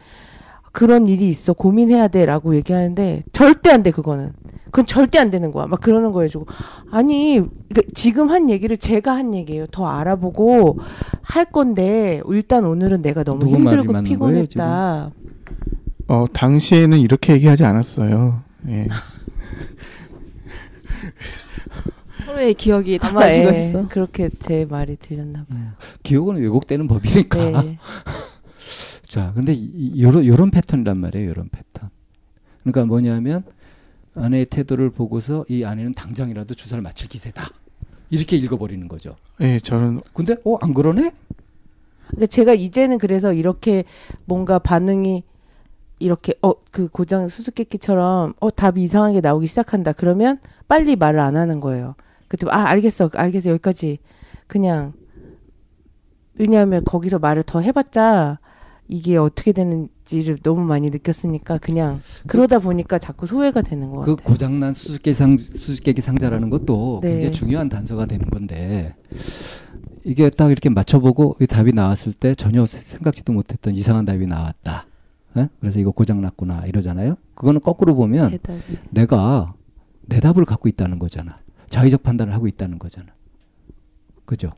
그런 0.73 1.07
일이 1.07 1.29
있어. 1.29 1.53
고민해야 1.53 2.09
돼라고 2.09 2.55
얘기하는데 2.55 3.23
절대 3.31 3.71
안 3.71 3.83
돼 3.83 3.91
그거는 3.91 4.33
그건 4.67 4.85
절대 4.85 5.17
안 5.19 5.29
되는 5.31 5.51
거야 5.51 5.65
막 5.67 5.81
그러는 5.81 6.11
거예요 6.11 6.29
주고 6.29 6.45
아니 6.91 7.35
그러니까 7.69 7.81
지금 7.93 8.29
한 8.29 8.49
얘기를 8.49 8.77
제가 8.77 9.13
한 9.15 9.33
얘기예요 9.33 9.65
더 9.67 9.85
알아보고 9.87 10.79
할 11.21 11.45
건데 11.45 12.21
일단 12.29 12.65
오늘은 12.65 13.01
내가 13.01 13.23
너무 13.23 13.47
힘들고 13.47 13.91
맞는 13.93 14.03
거예요, 14.03 14.03
피곤했다 14.43 15.11
어, 16.09 16.25
당시에는 16.31 16.99
이렇게 16.99 17.33
얘기하지 17.33 17.65
않았어요. 17.65 18.41
예. 18.69 18.87
서로의 22.25 22.53
기억이 22.53 22.97
다 22.99 23.09
아마 23.09 23.21
빠지고 23.21 23.51
예, 23.53 23.57
있어. 23.57 23.87
그렇게 23.87 24.29
제 24.39 24.65
말이 24.69 24.95
들렸나 24.97 25.45
봐요 25.49 25.59
음, 25.59 25.71
기억은 26.03 26.37
왜곡되는 26.37 26.87
법이니까. 26.87 27.61
네. 27.61 27.77
자, 29.07 29.31
근데 29.33 29.53
이- 29.53 29.69
이- 29.73 30.03
요런 30.03 30.25
요런 30.25 30.51
패턴이란 30.51 30.97
말이에요. 30.97 31.29
요런 31.29 31.49
패턴. 31.49 31.89
그러니까 32.63 32.85
뭐냐면 32.85 33.43
아내의 34.17 34.45
태도를 34.47 34.89
보고서 34.89 35.45
이 35.49 35.63
아내는 35.63 35.93
당장이라도 35.93 36.53
주사를 36.55 36.81
맞힐 36.81 37.07
기세다. 37.07 37.49
이렇게 38.09 38.37
읽어버리는 38.37 38.87
거죠. 38.87 39.15
예, 39.41 39.59
저는 39.59 40.01
근데 40.13 40.35
어 40.45 40.57
안 40.61 40.73
그러네? 40.73 41.11
그러니까 42.07 42.25
제가 42.27 42.53
이제는 42.53 42.97
그래서 42.99 43.33
이렇게 43.33 43.83
뭔가 44.25 44.59
반응이 44.59 45.23
이렇게 45.99 46.33
어 46.41 46.53
그 46.71 46.87
고장 46.89 47.27
수수께끼처럼 47.27 48.33
어 48.39 48.51
답이 48.51 48.83
이상하게 48.83 49.19
나오기 49.21 49.47
시작한다 49.47 49.93
그러면 49.93 50.39
빨리 50.67 50.95
말을 50.95 51.19
안 51.19 51.35
하는 51.35 51.59
거예요. 51.59 51.95
그때 52.27 52.45
아 52.49 52.65
알겠어 52.65 53.09
알겠어 53.13 53.49
여기까지 53.51 53.97
그냥 54.45 54.93
왜냐하면 56.35 56.83
거기서 56.85 57.17
말을 57.19 57.43
더 57.43 57.61
해봤자 57.61 58.39
이게 58.87 59.17
어떻게 59.17 59.51
되는 59.51 59.89
지를 60.07 60.37
너무 60.37 60.61
많이 60.63 60.89
느꼈으니까 60.89 61.57
그냥 61.57 62.01
그러다 62.27 62.59
보니까 62.59 62.97
자꾸 62.97 63.27
소외가 63.27 63.61
되는 63.61 63.91
것 63.91 64.01
그 64.01 64.15
같아요. 64.15 64.33
고장난 64.33 64.73
수수께끼 64.73 65.13
상 65.13 65.37
수수께끼 65.37 66.01
상자라는 66.01 66.49
것도 66.49 67.01
네. 67.03 67.11
굉장히 67.13 67.33
중요한 67.33 67.67
단서가 67.69 68.05
되는 68.05 68.25
건데 68.29 68.95
이게 70.05 70.29
딱 70.29 70.49
이렇게 70.51 70.69
맞춰보고 70.69 71.35
이 71.41 71.45
답이 71.47 71.73
나왔을 71.73 72.13
때 72.13 72.33
전혀 72.33 72.65
세- 72.65 72.79
생각지도 72.79 73.33
못했던 73.33 73.75
이상한 73.75 74.05
답이 74.05 74.25
나왔다. 74.25 74.87
예? 75.35 75.49
그래서 75.59 75.79
이거 75.79 75.91
고장났구나 75.91 76.65
이러잖아요. 76.65 77.17
그거는 77.35 77.59
거꾸로 77.61 77.93
보면. 77.93 78.37
내가 78.89 79.53
내 80.05 80.21
답을 80.21 80.45
갖고 80.45 80.69
있다는 80.69 80.97
거잖아. 80.99 81.39
자의적 81.69 82.01
판단을 82.01 82.33
하고 82.33 82.47
있다는 82.47 82.79
거잖아. 82.79 83.07
그죠? 84.23 84.51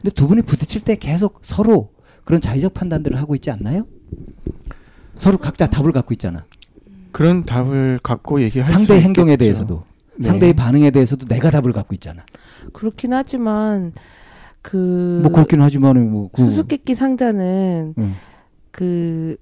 근데 0.00 0.10
두 0.10 0.26
분이 0.26 0.42
부딪힐 0.42 0.82
때 0.82 0.96
계속 0.96 1.38
서로 1.42 1.90
그런 2.24 2.40
자의적 2.40 2.74
판단들을 2.74 3.18
하고 3.18 3.34
있지 3.34 3.50
않나요? 3.50 3.86
서로 5.14 5.38
각자 5.38 5.66
답을 5.66 5.92
갖고 5.92 6.14
있잖아. 6.14 6.44
그런 7.10 7.44
답을 7.44 8.00
갖고 8.02 8.40
얘기할 8.42 8.68
수 8.68 8.74
상대의 8.74 9.02
행동에 9.02 9.32
있겠죠. 9.34 9.44
대해서도 9.44 9.84
네. 10.16 10.28
상대의 10.28 10.52
반응에 10.54 10.90
대해서도 10.90 11.26
내가 11.26 11.50
답을 11.50 11.72
갖고 11.72 11.94
있잖아. 11.94 12.24
그렇긴 12.72 13.12
하지만 13.12 13.92
그 14.62 15.20
뭐 15.22 15.32
그렇긴 15.32 15.60
하지만 15.60 16.10
뭐 16.10 16.30
그, 16.32 16.42
수수께끼 16.42 16.94
상자는 16.94 17.94
응. 17.98 18.14
그 18.70 19.36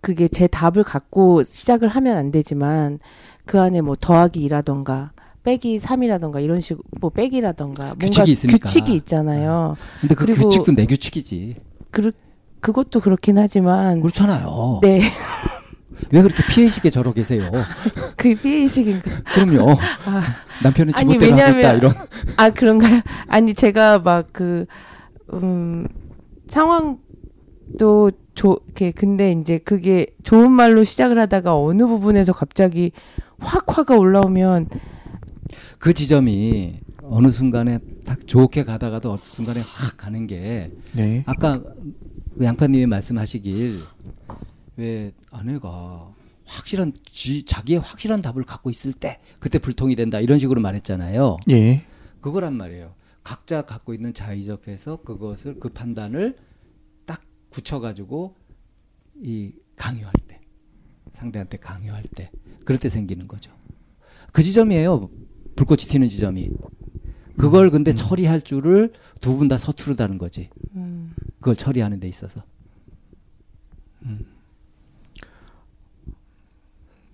그게 0.00 0.28
제 0.28 0.46
답을 0.46 0.82
갖고 0.84 1.42
시작을 1.42 1.88
하면 1.88 2.16
안 2.16 2.30
되지만 2.30 2.98
그 3.46 3.60
안에 3.60 3.80
뭐 3.80 3.96
더하기 3.98 4.46
2라던가 4.48 5.10
빼기 5.42 5.78
3이라던가 5.78 6.42
이런 6.42 6.60
식으로 6.60 6.82
뭐 7.00 7.10
빼기라던가 7.10 7.94
뭔가 7.98 8.24
규칙이. 8.24 8.46
규칙이 8.46 8.94
있잖아요. 8.96 9.76
근데 10.00 10.14
그 10.14 10.26
그리고- 10.26 10.48
규칙도 10.48 10.72
내 10.74 10.86
규칙이지. 10.86 11.56
그 11.90 12.12
그것도 12.60 13.00
그렇긴 13.00 13.38
하지만 13.38 14.00
그렇잖아요. 14.02 14.80
네. 14.82 15.00
왜 16.12 16.22
그렇게 16.22 16.42
피해의식에 16.50 16.90
절어 16.90 17.12
계세요? 17.12 17.50
그 18.16 18.34
피해의식인가? 18.34 19.10
그럼요. 19.34 19.72
아, 20.06 20.22
남편은 20.62 20.94
지멋대로 20.94 21.36
하겠다 21.38 21.72
이런. 21.74 21.92
아 22.36 22.50
그런가요? 22.50 23.00
아니 23.28 23.54
제가 23.54 24.00
막그 24.00 24.66
음, 25.34 25.86
상황도 26.48 28.12
조, 28.34 28.60
이렇게 28.66 28.90
근데 28.90 29.32
이제 29.32 29.58
그게 29.58 30.06
좋은 30.22 30.50
말로 30.50 30.84
시작을 30.84 31.18
하다가 31.18 31.56
어느 31.58 31.86
부분에서 31.86 32.32
갑자기 32.32 32.92
확 33.38 33.64
화가 33.68 33.96
올라오면 33.96 34.68
그 35.78 35.92
지점이 35.92 36.80
어느 37.02 37.30
순간에 37.30 37.78
딱 38.04 38.26
좋게 38.26 38.64
가다가도 38.64 39.12
어느 39.12 39.20
순간에 39.20 39.60
확 39.60 39.96
가는 39.96 40.26
게 40.26 40.70
네. 40.94 41.22
아까 41.26 41.62
그 42.38 42.44
양파님이 42.44 42.86
말씀하시길 42.86 43.80
왜 44.76 45.12
아내가 45.30 46.12
확실한 46.46 46.92
지, 47.10 47.44
자기의 47.44 47.80
확실한 47.80 48.22
답을 48.22 48.44
갖고 48.44 48.70
있을 48.70 48.92
때 48.92 49.20
그때 49.38 49.58
불통이 49.58 49.94
된다 49.96 50.20
이런 50.20 50.38
식으로 50.38 50.60
말했잖아요. 50.60 51.36
예. 51.50 51.84
그거란 52.20 52.54
말이에요. 52.56 52.94
각자 53.22 53.62
갖고 53.62 53.94
있는 53.94 54.12
자의적해서 54.14 54.98
그것을 55.02 55.60
그 55.60 55.68
판단을 55.68 56.36
딱 57.06 57.22
굳혀가지고 57.50 58.34
이 59.22 59.52
강요할 59.76 60.12
때 60.26 60.40
상대한테 61.12 61.58
강요할 61.58 62.02
때 62.02 62.30
그럴 62.64 62.78
때 62.78 62.88
생기는 62.88 63.28
거죠. 63.28 63.52
그 64.32 64.42
지점이에요. 64.42 65.10
불꽃이 65.56 65.80
튀는 65.82 66.08
지점이. 66.08 66.50
그걸 67.36 67.70
근데 67.70 67.92
처리할 67.94 68.40
줄을 68.42 68.92
두 69.20 69.36
분 69.36 69.48
다 69.48 69.56
서투르다는 69.58 70.18
거지. 70.18 70.48
음, 70.76 71.12
그걸 71.40 71.56
처리하는 71.56 72.00
데 72.00 72.08
있어서. 72.08 72.42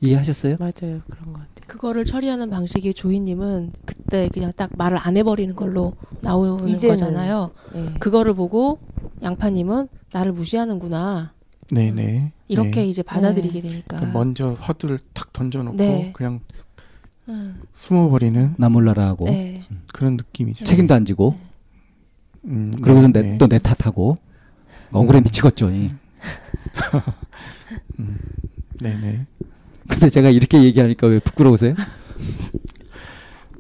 이해하셨어요? 0.01 0.57
맞아요 0.61 1.01
그런 1.09 1.33
것 1.33 1.41
같아요. 1.41 1.67
그거를 1.67 2.05
처리하는 2.05 2.51
방식이 2.51 2.93
조이님은 2.95 3.73
그때 3.85 4.29
그냥 4.29 4.53
딱 4.55 4.71
말을 4.77 4.99
안 4.99 5.17
해버리는 5.17 5.55
걸로 5.57 5.95
나오는 6.21 6.69
이제는. 6.69 6.95
거잖아요. 6.97 7.51
네. 7.73 7.95
그거를 7.99 8.35
보고 8.35 8.79
양파님은 9.23 9.89
나를 10.13 10.33
무시하는구나 10.33 11.33
네, 11.71 11.91
네. 11.91 12.33
이렇게 12.47 12.83
네. 12.83 12.87
이제 12.87 13.03
받아들이게 13.03 13.59
되니까. 13.61 13.97
그러니까 13.97 14.13
먼저 14.19 14.57
화두를 14.61 14.99
탁 15.15 15.33
던져놓고 15.33 15.77
네. 15.77 16.13
그냥 16.15 16.41
음, 17.29 17.61
숨어버리는 17.73 18.55
나 18.57 18.69
몰라라 18.69 19.07
하고 19.07 19.25
네. 19.27 19.63
그런 19.93 20.17
느낌이죠. 20.17 20.65
책임도 20.65 20.95
안 20.95 21.05
지고 21.05 21.37
음, 22.45 22.73
그러고서 22.81 23.09
네, 23.09 23.23
내, 23.23 23.31
네. 23.31 23.39
또내 23.39 23.59
탓하고 23.59 24.19
억울해 24.93 25.21
미치겠죠. 25.21 25.71
이. 25.71 25.91
네, 28.81 29.01
네. 29.01 29.27
근데 29.89 30.09
제가 30.11 30.31
이렇게 30.31 30.63
얘기하니까 30.63 31.07
왜 31.07 31.19
부끄러우세요? 31.19 31.75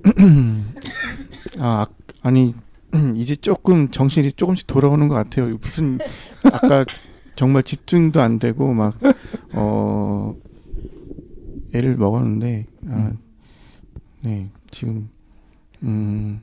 아, 1.58 1.58
아, 1.58 1.86
아니 2.22 2.54
이제 3.16 3.34
조금 3.34 3.90
정신이 3.90 4.32
조금씩 4.32 4.66
돌아오는 4.66 5.08
것 5.08 5.14
같아요. 5.14 5.56
무슨 5.60 5.98
아까 6.44 6.84
정말 7.34 7.62
집중도 7.62 8.20
안 8.22 8.38
되고 8.38 8.72
막 8.72 8.94
어 9.52 10.34
애를 11.74 11.96
먹었는데 11.96 12.66
아, 12.88 12.94
음. 12.94 13.18
네 14.26 14.50
지금 14.72 15.08
음 15.84 16.40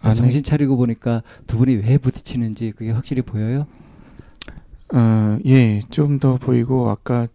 자, 0.00 0.10
아내- 0.10 0.14
정신 0.14 0.42
차리고 0.44 0.76
보니까 0.76 1.22
두 1.46 1.58
분이 1.58 1.76
왜 1.76 1.98
부딪히는지 1.98 2.72
그게 2.76 2.90
확실히 2.92 3.22
보여요? 3.22 3.66
어, 4.94 5.38
예, 5.46 5.80
좀 5.90 6.18
더 6.20 6.36
보이고 6.36 6.88
아까 6.88 7.26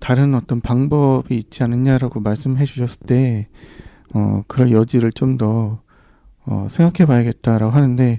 다른 0.00 0.34
어떤 0.34 0.60
방법이 0.60 1.36
있지 1.38 1.62
않느냐라고 1.62 2.18
말씀해 2.20 2.64
주셨을 2.64 3.00
때 3.06 3.48
어, 4.14 4.42
그럴 4.48 4.72
여지를 4.72 5.12
좀더 5.12 5.80
어, 6.44 6.66
생각해 6.68 7.06
봐야겠다라고 7.06 7.70
하는데 7.72 8.18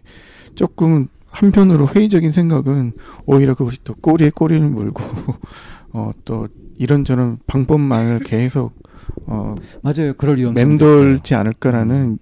조금 0.56 1.08
한편으로 1.28 1.88
회의적인 1.90 2.32
생각은 2.32 2.94
오히려 3.26 3.54
그것이 3.56 3.84
또 3.84 3.96
꼬리에 3.96 4.30
꼬리를 4.30 4.66
물고 4.70 5.04
어, 5.92 6.12
또 6.24 6.48
이런저런 6.78 7.40
방법만을 7.48 8.20
계속 8.20 8.82
어, 9.26 9.56
맞아요. 9.82 10.14
그럴 10.16 10.38
있어요. 10.38 10.52
맴돌지 10.54 11.36
않을까라는 11.36 12.20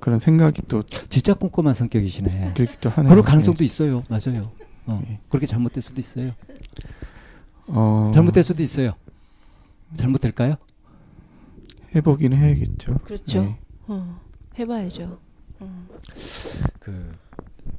그런 0.00 0.18
생각이 0.20 0.62
또 0.68 0.82
진짜 0.82 1.34
꼼꼼한 1.34 1.74
성격이시네. 1.74 2.54
들기도 2.54 2.90
하네요. 2.90 3.10
그럴 3.10 3.22
가능성도 3.22 3.64
있어요. 3.64 4.02
맞아요. 4.08 4.52
어, 4.86 5.02
예. 5.08 5.20
그렇게 5.28 5.46
잘못될 5.46 5.82
수도 5.82 6.00
있어요. 6.00 6.32
어, 7.66 8.10
잘못될 8.14 8.42
수도 8.42 8.62
있어요. 8.62 8.92
잘못될까요? 9.96 10.56
해보기는 11.94 12.36
해야겠죠. 12.36 12.98
그렇죠. 12.98 13.42
네. 13.42 13.58
어, 13.88 14.20
해봐야죠. 14.58 15.18
그 16.80 17.12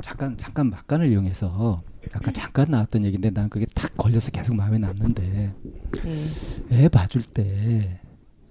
잠깐 0.01 0.38
잠깐 0.38 0.69
막간을 0.69 1.07
이용해서 1.07 1.81
아까 2.13 2.31
잠깐 2.31 2.69
나왔던 2.71 3.05
얘기인데 3.05 3.29
나는 3.29 3.49
그게 3.49 3.65
탁 3.73 3.95
걸려서 3.97 4.31
계속 4.31 4.55
마음에 4.55 4.77
남는데 4.77 5.53
예. 6.05 6.83
애 6.83 6.89
봐줄 6.89 7.23
때 7.23 7.99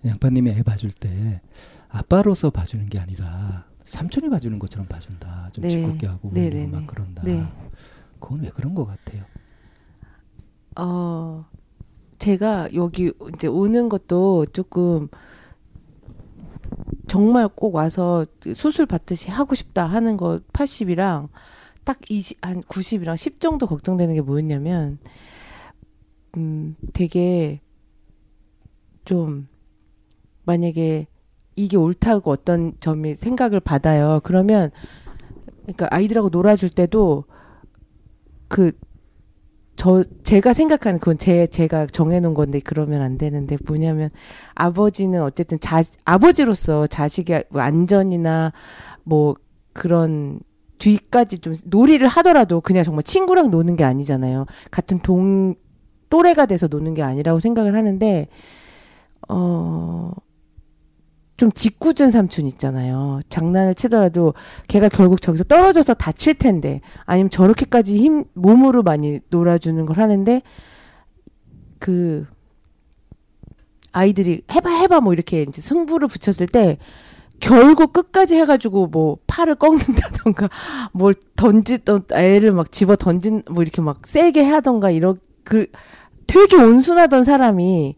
양파님이 0.04 0.50
애 0.50 0.62
봐줄 0.62 0.92
때 0.92 1.40
아빠로서 1.88 2.50
봐주는 2.50 2.86
게 2.86 2.98
아니라 2.98 3.66
삼촌이 3.84 4.28
봐주는 4.28 4.58
것처럼 4.58 4.86
봐준다. 4.86 5.50
좀 5.52 5.62
네. 5.62 5.70
짓궂게 5.70 6.06
하고 6.06 6.30
네, 6.32 6.50
네, 6.50 6.66
막 6.66 6.80
네. 6.80 6.86
그런다. 6.86 7.22
네. 7.22 7.46
그건 8.20 8.42
왜 8.42 8.48
그런 8.50 8.74
것 8.74 8.84
같아요? 8.84 9.24
어, 10.76 11.46
제가 12.18 12.68
여기 12.74 13.12
이제 13.34 13.48
오는 13.48 13.88
것도 13.88 14.46
조금 14.52 15.08
정말 17.06 17.48
꼭 17.48 17.74
와서 17.74 18.26
수술 18.54 18.86
받듯이 18.86 19.30
하고 19.30 19.54
싶다 19.54 19.86
하는 19.86 20.16
거 20.16 20.40
80이랑 20.52 21.28
딱 21.84 21.98
20, 22.08 22.38
한 22.44 22.62
90이랑 22.62 23.16
10 23.16 23.40
정도 23.40 23.66
걱정되는 23.66 24.14
게 24.14 24.20
뭐였냐면, 24.20 24.98
음, 26.36 26.76
되게 26.92 27.62
좀 29.06 29.48
만약에 30.48 31.06
이게 31.56 31.76
옳다고 31.76 32.30
어떤 32.30 32.72
점이 32.80 33.14
생각을 33.14 33.60
받아요. 33.60 34.20
그러면 34.24 34.70
그러니까 35.62 35.86
아이들하고 35.90 36.30
놀아줄 36.30 36.70
때도 36.70 37.24
그 38.48 38.72
저 39.78 40.02
제가 40.24 40.54
생각하는 40.54 40.98
그건 40.98 41.18
제 41.18 41.46
제가 41.46 41.86
정해놓은 41.86 42.34
건데 42.34 42.58
그러면 42.58 43.00
안 43.00 43.16
되는데 43.16 43.56
뭐냐면 43.64 44.10
아버지는 44.56 45.22
어쨌든 45.22 45.60
자 45.60 45.82
아버지로서 46.04 46.88
자식의 46.88 47.44
뭐 47.50 47.62
안전이나 47.62 48.52
뭐 49.04 49.36
그런 49.72 50.40
뒤까지 50.78 51.38
좀 51.38 51.54
놀이를 51.64 52.08
하더라도 52.08 52.60
그냥 52.60 52.82
정말 52.82 53.04
친구랑 53.04 53.52
노는 53.52 53.76
게 53.76 53.84
아니잖아요. 53.84 54.46
같은 54.72 54.98
동 54.98 55.54
또래가 56.10 56.46
돼서 56.46 56.66
노는 56.66 56.94
게 56.94 57.02
아니라고 57.02 57.38
생각을 57.38 57.76
하는데 57.76 58.26
어. 59.28 60.10
좀 61.38 61.52
짓궂은 61.52 62.10
삼촌 62.10 62.46
있잖아요. 62.46 63.20
장난을 63.28 63.74
치더라도 63.74 64.34
걔가 64.66 64.88
결국 64.88 65.22
저기서 65.22 65.44
떨어져서 65.44 65.94
다칠 65.94 66.34
텐데 66.34 66.80
아니면 67.06 67.30
저렇게까지 67.30 67.96
힘 67.96 68.24
몸으로 68.34 68.82
많이 68.82 69.20
놀아주는 69.30 69.86
걸 69.86 69.98
하는데 69.98 70.42
그 71.78 72.26
아이들이 73.92 74.42
해봐 74.50 74.68
해봐 74.68 75.00
뭐 75.00 75.12
이렇게 75.12 75.42
이제 75.42 75.62
승부를 75.62 76.08
붙였을 76.08 76.48
때 76.48 76.76
결국 77.38 77.92
끝까지 77.92 78.34
해가지고 78.34 78.88
뭐 78.88 79.18
팔을 79.28 79.54
꺾는다던가 79.54 80.50
뭘 80.92 81.14
던지던 81.36 82.06
애를 82.14 82.50
막 82.50 82.72
집어 82.72 82.96
던진 82.96 83.44
뭐 83.48 83.62
이렇게 83.62 83.80
막 83.80 84.04
세게 84.04 84.42
하던가 84.42 84.90
이런 84.90 85.16
그 85.44 85.68
되게 86.26 86.56
온순하던 86.56 87.22
사람이 87.22 87.94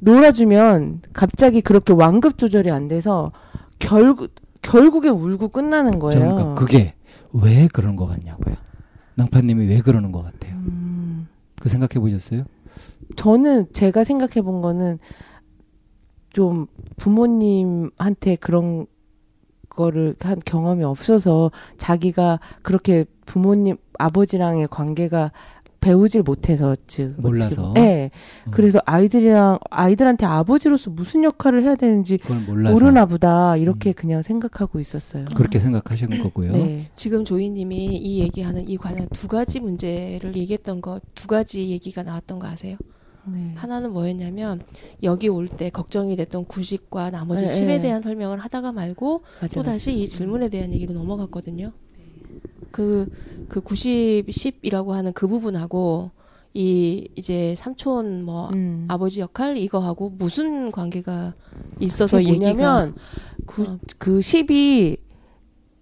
놀아주면 0.00 1.02
갑자기 1.12 1.60
그렇게 1.60 1.92
완급 1.92 2.38
조절이 2.38 2.70
안 2.70 2.88
돼서 2.88 3.32
결국 3.78 4.34
결국에 4.62 5.08
울고 5.08 5.48
끝나는 5.48 5.98
거예요. 5.98 6.20
그러니까 6.20 6.54
그게 6.54 6.94
왜 7.32 7.68
그런 7.68 7.96
것 7.96 8.06
같냐고요. 8.06 8.56
낭파님이 9.16 9.66
왜 9.66 9.80
그러는 9.80 10.12
것 10.12 10.22
같아요. 10.22 10.54
음, 10.56 11.28
그 11.60 11.68
생각해 11.68 12.00
보셨어요? 12.00 12.44
저는 13.16 13.72
제가 13.72 14.04
생각해 14.04 14.42
본 14.42 14.60
거는 14.60 14.98
좀 16.30 16.66
부모님한테 16.96 18.36
그런 18.36 18.86
거를 19.68 20.14
한 20.20 20.40
경험이 20.44 20.84
없어서 20.84 21.50
자기가 21.76 22.40
그렇게 22.62 23.04
부모님 23.26 23.76
아버지랑의 23.98 24.68
관계가 24.68 25.32
배우질 25.84 26.22
못해서 26.22 26.74
즉 26.86 27.14
몰라서? 27.18 27.72
네. 27.74 28.10
음. 28.46 28.50
그래서 28.50 28.80
아이들이랑 28.86 29.58
아이들한테 29.70 30.24
아버지로서 30.24 30.90
무슨 30.90 31.24
역할을 31.24 31.62
해야 31.62 31.74
되는지 31.76 32.18
모르나 32.46 33.04
보다 33.04 33.56
이렇게 33.56 33.90
음. 33.90 33.94
그냥 33.94 34.22
생각하고 34.22 34.80
있었어요. 34.80 35.26
그렇게 35.36 35.58
생각하신 35.60 36.22
거고요. 36.22 36.52
네. 36.52 36.90
지금 36.94 37.24
조이님이 37.24 37.96
이 37.96 38.20
얘기하는 38.20 38.66
이 38.68 38.76
관련 38.78 39.06
두 39.10 39.28
가지 39.28 39.60
문제를 39.60 40.34
얘기했던 40.36 40.80
거 40.80 41.00
두 41.14 41.26
가지 41.28 41.68
얘기가 41.70 42.02
나왔던 42.02 42.38
거 42.38 42.46
아세요? 42.46 42.76
네. 43.26 43.52
하나는 43.56 43.92
뭐였냐면 43.92 44.62
여기 45.02 45.28
올 45.28 45.48
때 45.48 45.70
걱정이 45.70 46.16
됐던 46.16 46.46
90과 46.46 47.10
나머지 47.10 47.44
네, 47.46 47.50
10에 47.52 47.66
네. 47.66 47.80
대한 47.80 48.00
설명을 48.02 48.38
하다가 48.38 48.72
말고 48.72 49.22
맞아, 49.40 49.54
또 49.54 49.60
맞아. 49.60 49.72
다시 49.72 49.98
이 49.98 50.06
질문에 50.08 50.48
대한 50.48 50.72
얘기로 50.72 50.92
넘어갔거든요. 50.94 51.72
그, 52.74 53.06
그 53.48 53.60
90, 53.60 54.26
10이라고 54.26 54.88
하는 54.88 55.12
그 55.12 55.28
부분하고 55.28 56.10
이 56.54 57.08
이제 57.14 57.54
삼촌 57.56 58.24
뭐 58.24 58.48
음. 58.52 58.86
아버지 58.88 59.20
역할 59.20 59.56
이거하고 59.56 60.10
무슨 60.10 60.72
관계가 60.72 61.34
있어서 61.78 62.24
얘기가 62.24 62.36
뭐냐면 62.40 62.94
그, 63.46 63.62
어. 63.62 63.78
그 63.98 64.18
10이 64.18 64.96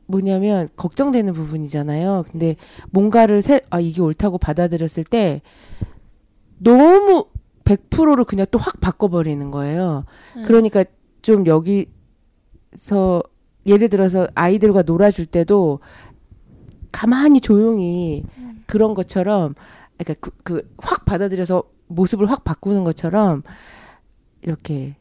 뭐냐면 0.05 0.69
걱정되는 0.77 1.33
부분이잖아요. 1.33 2.25
근데 2.31 2.57
뭔가를 2.91 3.41
새, 3.41 3.63
아 3.71 3.81
이게 3.81 4.03
옳다고 4.03 4.37
받아들였을 4.37 5.05
때 5.05 5.41
너무 6.59 7.25
100%를 7.65 8.27
그냥 8.27 8.45
또 8.51 8.59
확 8.59 8.81
바꿔버리는 8.81 9.51
거예요. 9.51 10.05
음. 10.37 10.43
그러니까 10.45 10.85
좀 11.23 11.47
여기서 11.47 13.23
예를 13.65 13.89
들어서 13.89 14.29
아이들과 14.35 14.83
놀아줄 14.83 15.25
때도 15.27 15.81
가만히 16.93 17.41
조용히 17.41 18.23
그런 18.67 18.95
것처럼 18.95 19.55
그러니까 19.99 20.31
그 20.45 20.63
확 20.83 21.05
받아들여서 21.05 21.63
모습을 21.89 22.31
확 22.31 22.45
바꾸는 22.45 22.85
것처럼 22.85 23.43
이렇게 24.43 24.97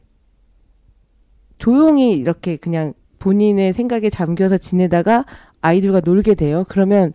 조용히 1.58 2.12
이렇게 2.12 2.56
그냥 2.56 2.92
본인의 3.18 3.72
생각에 3.72 4.10
잠겨서 4.10 4.58
지내다가 4.58 5.24
아이들과 5.60 6.00
놀게 6.00 6.34
돼요. 6.34 6.64
그러면 6.68 7.12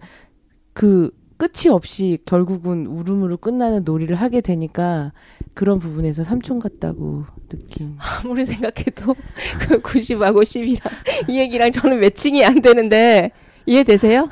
그 0.73 1.11
끝이 1.37 1.69
없이 1.69 2.17
결국은 2.25 2.87
울음으로 2.87 3.37
끝나는 3.37 3.83
놀이를 3.83 4.15
하게 4.15 4.41
되니까 4.41 5.11
그런 5.53 5.77
부분에서 5.79 6.23
삼촌 6.23 6.59
같다고 6.59 7.25
느낀. 7.49 7.95
아무리 8.23 8.45
생각해도 8.45 9.15
그 9.67 9.81
90하고 9.81 10.41
10이랑 10.41 11.29
이 11.29 11.39
얘기랑 11.39 11.71
저는 11.71 11.99
매칭이 11.99 12.43
안 12.43 12.61
되는데 12.61 13.31
이해되세요? 13.67 14.29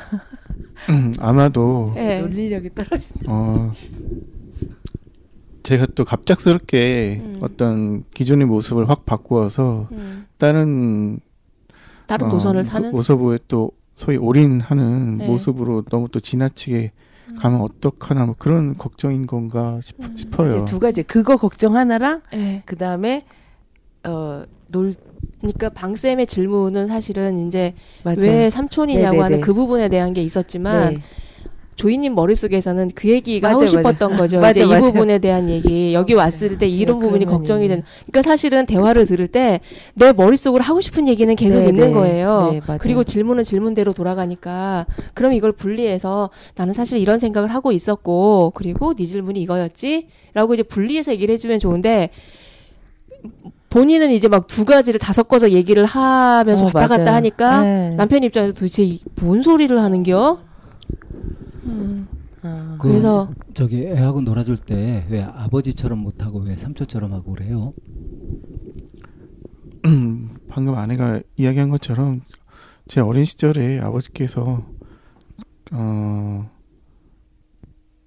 음, 0.90 1.14
아마도 1.20 1.92
네. 1.94 2.22
논리력이 2.22 2.74
떨어지. 2.74 3.12
어 3.28 3.74
제가 5.64 5.88
또 5.96 6.06
갑작스럽게 6.06 7.22
음. 7.24 7.36
어떤 7.42 8.04
기존의 8.14 8.48
모습을 8.48 8.90
확 8.90 9.06
바꾸어서 9.06 9.90
음, 9.92 10.26
다른 10.38 11.20
다른 12.08 12.28
어, 12.28 12.30
노선을 12.30 12.62
그 12.62 12.68
사는 12.68 12.92
모습에 12.92 13.40
또 13.48 13.72
소위 13.96 14.18
올인하는 14.18 15.18
네. 15.18 15.28
모습으로 15.28 15.84
너무 15.84 16.08
또 16.10 16.20
지나치게 16.20 16.92
가면 17.40 17.62
어떡하나 17.62 18.26
뭐 18.28 18.36
그런 18.38 18.78
걱정인 18.78 19.28
건가 19.28 19.80
싶, 19.84 20.02
음. 20.02 20.16
싶어요. 20.16 20.48
이제 20.48 20.66
두 20.66 20.80
가지 20.80 21.04
그거 21.04 21.36
걱정 21.36 21.76
하나랑 21.76 22.22
네. 22.32 22.64
그 22.66 22.76
다음에 22.76 23.26
어 24.04 24.46
놀 24.72 24.94
그러니까 25.40 25.70
방쌤의 25.70 26.28
질문은 26.28 26.88
사실은 26.88 27.48
이제 27.48 27.74
맞아. 28.04 28.22
왜 28.22 28.50
삼촌이냐고 28.50 29.12
네네네. 29.18 29.22
하는 29.24 29.42
그 29.42 29.54
부분에 29.54 29.90
대한 29.90 30.14
게 30.14 30.22
있었지만 30.24 30.96
네. 30.96 31.00
조이님 31.76 32.16
머릿속에서는 32.16 32.92
그 32.96 33.10
얘기가 33.10 33.50
맞아, 33.50 33.54
하고 33.56 33.62
맞아. 33.64 33.78
싶었던 33.78 34.16
거죠. 34.18 34.40
맞아, 34.42 34.52
이제 34.52 34.64
이 34.64 34.68
맞아. 34.68 34.86
부분에 34.86 35.20
대한 35.20 35.50
얘기. 35.50 35.94
여기 35.94 36.14
왔을 36.14 36.58
때 36.58 36.68
이런 36.68 37.00
부분이 37.00 37.26
걱정이 37.26 37.68
되는. 37.68 37.84
그러니까 38.06 38.22
사실은 38.22 38.66
대화를 38.66 39.06
들을 39.06 39.28
때 39.28 39.60
내 39.94 40.14
머릿속으로 40.14 40.64
하고 40.64 40.80
싶은 40.80 41.08
얘기는 41.10 41.34
계속 41.36 41.60
네, 41.60 41.68
있는 41.68 41.88
네. 41.88 41.94
거예요. 41.94 42.50
네. 42.54 42.62
그리고 42.80 43.04
질문은 43.04 43.44
질문대로 43.44 43.92
돌아가니까 43.92 44.86
그럼 45.14 45.34
이걸 45.34 45.52
분리해서 45.52 46.30
나는 46.56 46.74
사실 46.74 47.00
이런 47.00 47.20
생각을 47.20 47.54
하고 47.54 47.74
있었고 47.74 48.54
그리고 48.56 48.94
네 48.94 49.06
질문이 49.06 49.42
이거였지라고 49.42 50.54
이제 50.54 50.64
분리해서 50.64 51.12
얘기를 51.12 51.34
해주면 51.34 51.60
좋은데 51.60 52.10
본인은 53.76 54.12
이제 54.12 54.30
막 54.30 54.48
두 54.48 54.64
가지를 54.64 55.00
다 55.02 55.12
섞어서 55.12 55.52
얘기를 55.52 55.84
하면서 55.84 56.64
어, 56.64 56.68
왔다 56.68 56.88
갔다 56.88 56.98
맞아요. 57.04 57.16
하니까 57.18 57.62
네. 57.62 57.90
남편 57.98 58.24
입장에서 58.24 58.54
도대체 58.54 58.84
이- 58.84 59.02
뭔 59.20 59.42
소리를 59.44 59.78
하는겨? 59.82 60.40
아, 62.42 62.78
그 62.80 62.88
그래서 62.88 63.28
저기 63.54 63.84
애하고 63.86 64.22
놀아줄 64.22 64.56
때 64.58 65.06
왜 65.10 65.24
아버지처럼 65.24 66.00
못하고 66.00 66.40
왜 66.40 66.56
삼촌처럼 66.56 67.12
하고 67.12 67.34
그래요? 67.34 67.74
방금 70.48 70.76
아내가 70.76 71.20
이야기한 71.36 71.70
것처럼 71.70 72.22
제 72.88 73.02
어린 73.02 73.26
시절에 73.26 73.82
아버지께서 73.82 74.64
어 75.74 76.50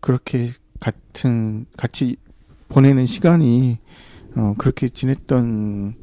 그렇게 0.00 0.48
같은 0.80 1.66
같이 1.76 2.16
보내는 2.70 3.04
시간이 3.04 3.78
어 4.38 4.54
그렇게 4.56 4.88
지냈던 4.88 5.96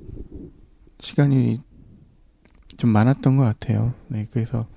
시간이 1.00 1.62
좀 2.76 2.90
많았던 2.90 3.38
것 3.38 3.44
같아요. 3.44 3.94
네, 4.10 4.28
그래서 4.30 4.68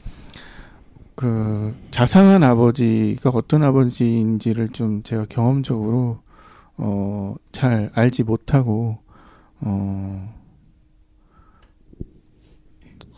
그 1.17 1.75
자상한 1.91 2.45
아버지가 2.45 3.31
어떤 3.31 3.65
아버지인지를 3.65 4.69
좀 4.69 5.03
제가 5.03 5.27
경험적으로 5.29 6.21
어, 6.77 7.35
잘 7.51 7.91
알지 7.95 8.23
못하고 8.23 8.99
어, 9.59 10.33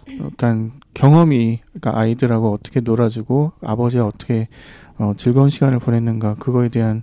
그러니까 0.07 0.75
경험이 0.95 1.61
그러니까 1.67 1.99
아이들하고 1.99 2.51
어떻게 2.51 2.81
놀아주고 2.81 3.53
아버지와 3.61 4.07
어떻게 4.07 4.49
어, 4.97 5.13
즐거운 5.19 5.51
시간을 5.51 5.81
보냈는가 5.81 6.37
그거에 6.37 6.71
대한 6.71 7.03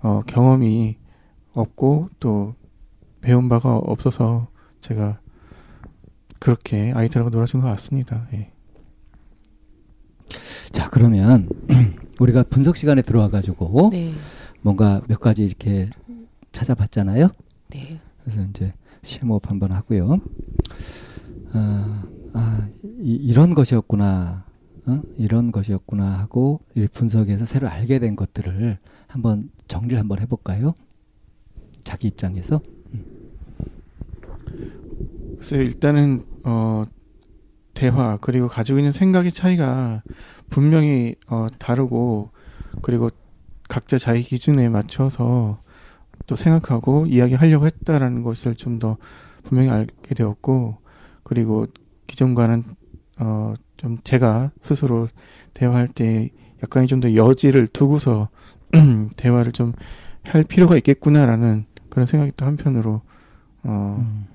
어, 0.00 0.22
경험이 0.26 0.96
없고 1.52 2.08
또 2.20 2.54
배운 3.20 3.48
바가 3.48 3.76
없어서 3.76 4.48
제가 4.80 5.20
그렇게 6.38 6.92
아이들하고 6.94 7.30
놀아준 7.30 7.60
것 7.60 7.66
같습니다. 7.68 8.26
예. 8.32 8.50
자 10.72 10.88
그러면 10.90 11.48
우리가 12.20 12.44
분석 12.44 12.76
시간에 12.76 13.02
들어와 13.02 13.28
가지고 13.28 13.90
네. 13.92 14.14
뭔가 14.62 15.00
몇 15.08 15.20
가지 15.20 15.44
이렇게 15.44 15.90
찾아봤잖아요. 16.52 17.28
네. 17.68 18.00
그래서 18.22 18.42
이제 18.42 18.72
심호흡 19.02 19.50
한번 19.50 19.72
하고요. 19.72 20.18
아, 21.52 22.04
아 22.32 22.68
이, 23.00 23.14
이런 23.14 23.54
것이었구나. 23.54 24.44
어? 24.86 25.02
이런 25.18 25.52
것이었구나 25.52 26.18
하고 26.18 26.60
이 26.74 26.86
분석해서 26.86 27.44
새로 27.44 27.68
알게 27.68 27.98
된 27.98 28.16
것들을 28.16 28.78
한번 29.08 29.50
정리를 29.68 29.98
한번 29.98 30.20
해볼까요? 30.20 30.74
자기 31.82 32.08
입장에서. 32.08 32.60
글쎄 35.40 35.56
일단은 35.56 36.24
어 36.44 36.84
대화 37.74 38.18
그리고 38.20 38.46
가지고 38.48 38.78
있는 38.78 38.92
생각의 38.92 39.32
차이가 39.32 40.02
분명히 40.50 41.14
어 41.28 41.46
다르고 41.58 42.30
그리고 42.82 43.10
각자 43.68 43.98
자기 43.98 44.22
기준에 44.22 44.68
맞춰서 44.68 45.62
또 46.26 46.36
생각하고 46.36 47.06
이야기하려고 47.06 47.66
했다라는 47.66 48.22
것을 48.22 48.54
좀 48.54 48.78
더 48.78 48.96
분명히 49.44 49.70
알게 49.70 50.14
되었고 50.14 50.76
그리고 51.24 51.66
기존과는 52.06 52.64
어 53.18 53.54
좀 53.80 53.96
제가 54.04 54.50
스스로 54.60 55.08
대화할 55.54 55.88
때 55.88 56.28
약간의 56.62 56.86
좀 56.86 57.00
더 57.00 57.14
여지를 57.14 57.66
두고서 57.66 58.28
대화를 59.16 59.52
좀 59.52 59.72
할 60.22 60.44
필요가 60.44 60.76
있겠구나라는 60.76 61.64
그런 61.88 62.04
생각이 62.04 62.32
또 62.36 62.44
한편으로 62.44 63.00
어 63.64 63.96
음. 64.00 64.26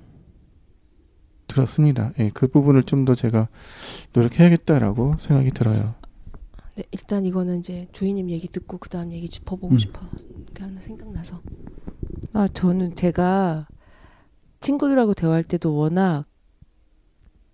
들었습니다. 1.56 2.12
예, 2.20 2.30
그 2.34 2.48
부분을 2.48 2.84
좀 2.84 3.06
더 3.06 3.16
제가 3.16 3.48
노력해야겠다라고 4.14 5.14
생각이 5.20 5.52
들어요. 5.52 5.96
네, 6.76 6.84
일단 6.92 7.24
이거는 7.26 7.60
이제 7.60 7.88
조이님 7.94 8.30
얘기 8.30 8.48
듣고 8.48 8.78
그 8.80 8.90
다음 8.90 9.12
얘기 9.14 9.30
짚어보고 9.30 9.76
음. 9.76 9.78
싶어. 9.78 10.02
그냥 10.54 10.78
생각나서. 10.82 11.42
아, 12.34 12.48
저는 12.48 12.96
제가 12.96 13.68
친구들하고 14.60 15.14
대화할 15.14 15.44
때도 15.44 15.76
워낙 15.76 16.26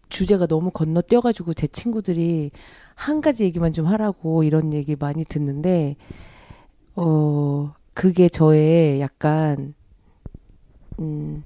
주제가 0.09 0.47
너무 0.47 0.71
건너뛰어가지고 0.71 1.53
제 1.53 1.67
친구들이 1.67 2.51
한 2.95 3.21
가지 3.21 3.43
얘기만 3.43 3.73
좀 3.73 3.85
하라고 3.87 4.43
이런 4.43 4.73
얘기 4.73 4.95
많이 4.97 5.23
듣는데, 5.23 5.95
어, 6.95 7.73
그게 7.93 8.27
저의 8.29 8.99
약간, 9.01 9.73
음, 10.99 11.43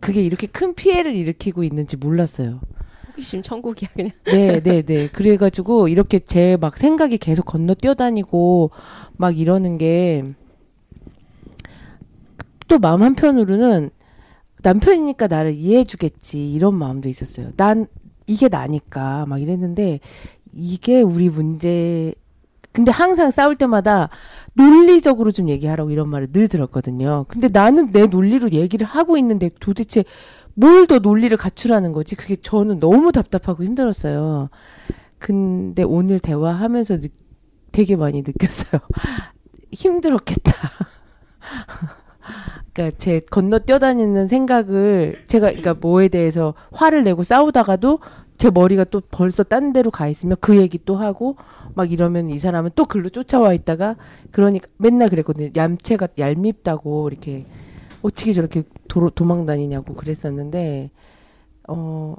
그게 0.00 0.22
이렇게 0.22 0.46
큰 0.46 0.74
피해를 0.74 1.14
일으키고 1.14 1.64
있는지 1.64 1.96
몰랐어요. 1.96 2.60
호기심 3.08 3.42
천국이야 3.42 3.88
그냥. 3.94 4.12
네, 4.26 4.60
네, 4.60 4.82
네. 4.82 5.08
그래가지고 5.08 5.88
이렇게 5.88 6.18
제 6.18 6.56
막 6.60 6.76
생각이 6.76 7.18
계속 7.18 7.44
건너 7.46 7.74
뛰어다니고 7.74 8.70
막 9.16 9.38
이러는 9.38 9.78
게 9.78 10.22
또 12.68 12.78
마음 12.78 13.02
한편으로는 13.02 13.90
남편이니까 14.62 15.28
나를 15.28 15.54
이해해주겠지 15.54 16.52
이런 16.52 16.74
마음도 16.76 17.08
있었어요. 17.08 17.50
난 17.56 17.86
이게 18.26 18.48
나니까 18.48 19.26
막 19.26 19.40
이랬는데 19.40 20.00
이게 20.52 21.00
우리 21.02 21.28
문제. 21.28 22.12
근데 22.76 22.90
항상 22.90 23.30
싸울 23.30 23.56
때마다 23.56 24.10
논리적으로 24.52 25.32
좀 25.32 25.48
얘기하라고 25.48 25.90
이런 25.90 26.10
말을 26.10 26.30
늘 26.30 26.46
들었거든요. 26.46 27.24
근데 27.26 27.48
나는 27.50 27.90
내 27.90 28.06
논리로 28.06 28.50
얘기를 28.50 28.86
하고 28.86 29.16
있는데 29.16 29.48
도대체 29.60 30.04
뭘 30.52 30.86
더 30.86 30.98
논리를 30.98 31.34
갖추라는 31.38 31.92
거지? 31.92 32.16
그게 32.16 32.36
저는 32.36 32.78
너무 32.78 33.12
답답하고 33.12 33.64
힘들었어요. 33.64 34.50
근데 35.18 35.82
오늘 35.84 36.18
대화하면서 36.18 36.98
느- 36.98 37.08
되게 37.72 37.96
많이 37.96 38.20
느꼈어요. 38.22 38.82
힘들었겠다. 39.72 40.52
그러니까 42.74 42.96
제 42.98 43.20
건너 43.20 43.58
뛰어다니는 43.58 44.28
생각을 44.28 45.24
제가 45.28 45.46
그러니까 45.48 45.74
뭐에 45.74 46.08
대해서 46.08 46.54
화를 46.72 47.04
내고 47.04 47.22
싸우다가도 47.22 48.00
제 48.36 48.50
머리가 48.50 48.84
또 48.84 49.00
벌써 49.10 49.42
딴 49.42 49.72
데로 49.72 49.90
가 49.90 50.08
있으면 50.08 50.36
그 50.40 50.56
얘기 50.56 50.78
또 50.84 50.96
하고 50.96 51.36
막 51.74 51.90
이러면 51.92 52.28
이 52.30 52.38
사람은 52.38 52.70
또 52.74 52.84
글로 52.84 53.08
쫓아와 53.08 53.52
있다가 53.54 53.96
그러니까 54.30 54.68
맨날 54.78 55.08
그랬거든요. 55.08 55.50
얌체가 55.56 56.08
얄밉다고 56.18 57.08
이렇게 57.08 57.46
어떻게 58.02 58.32
저렇게 58.32 58.62
도로, 58.88 59.10
도망 59.10 59.46
다니냐고 59.46 59.94
그랬었는데 59.94 60.90
어 61.68 62.16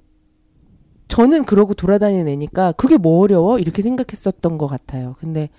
저는 1.07 1.45
그러고 1.45 1.73
돌아다니는 1.73 2.27
애니까 2.27 2.73
그게 2.73 2.97
뭐 2.97 3.21
어려워 3.21 3.59
이렇게 3.59 3.81
생각했었던 3.81 4.57
것 4.57 4.67
같아요. 4.67 5.15
근데 5.19 5.49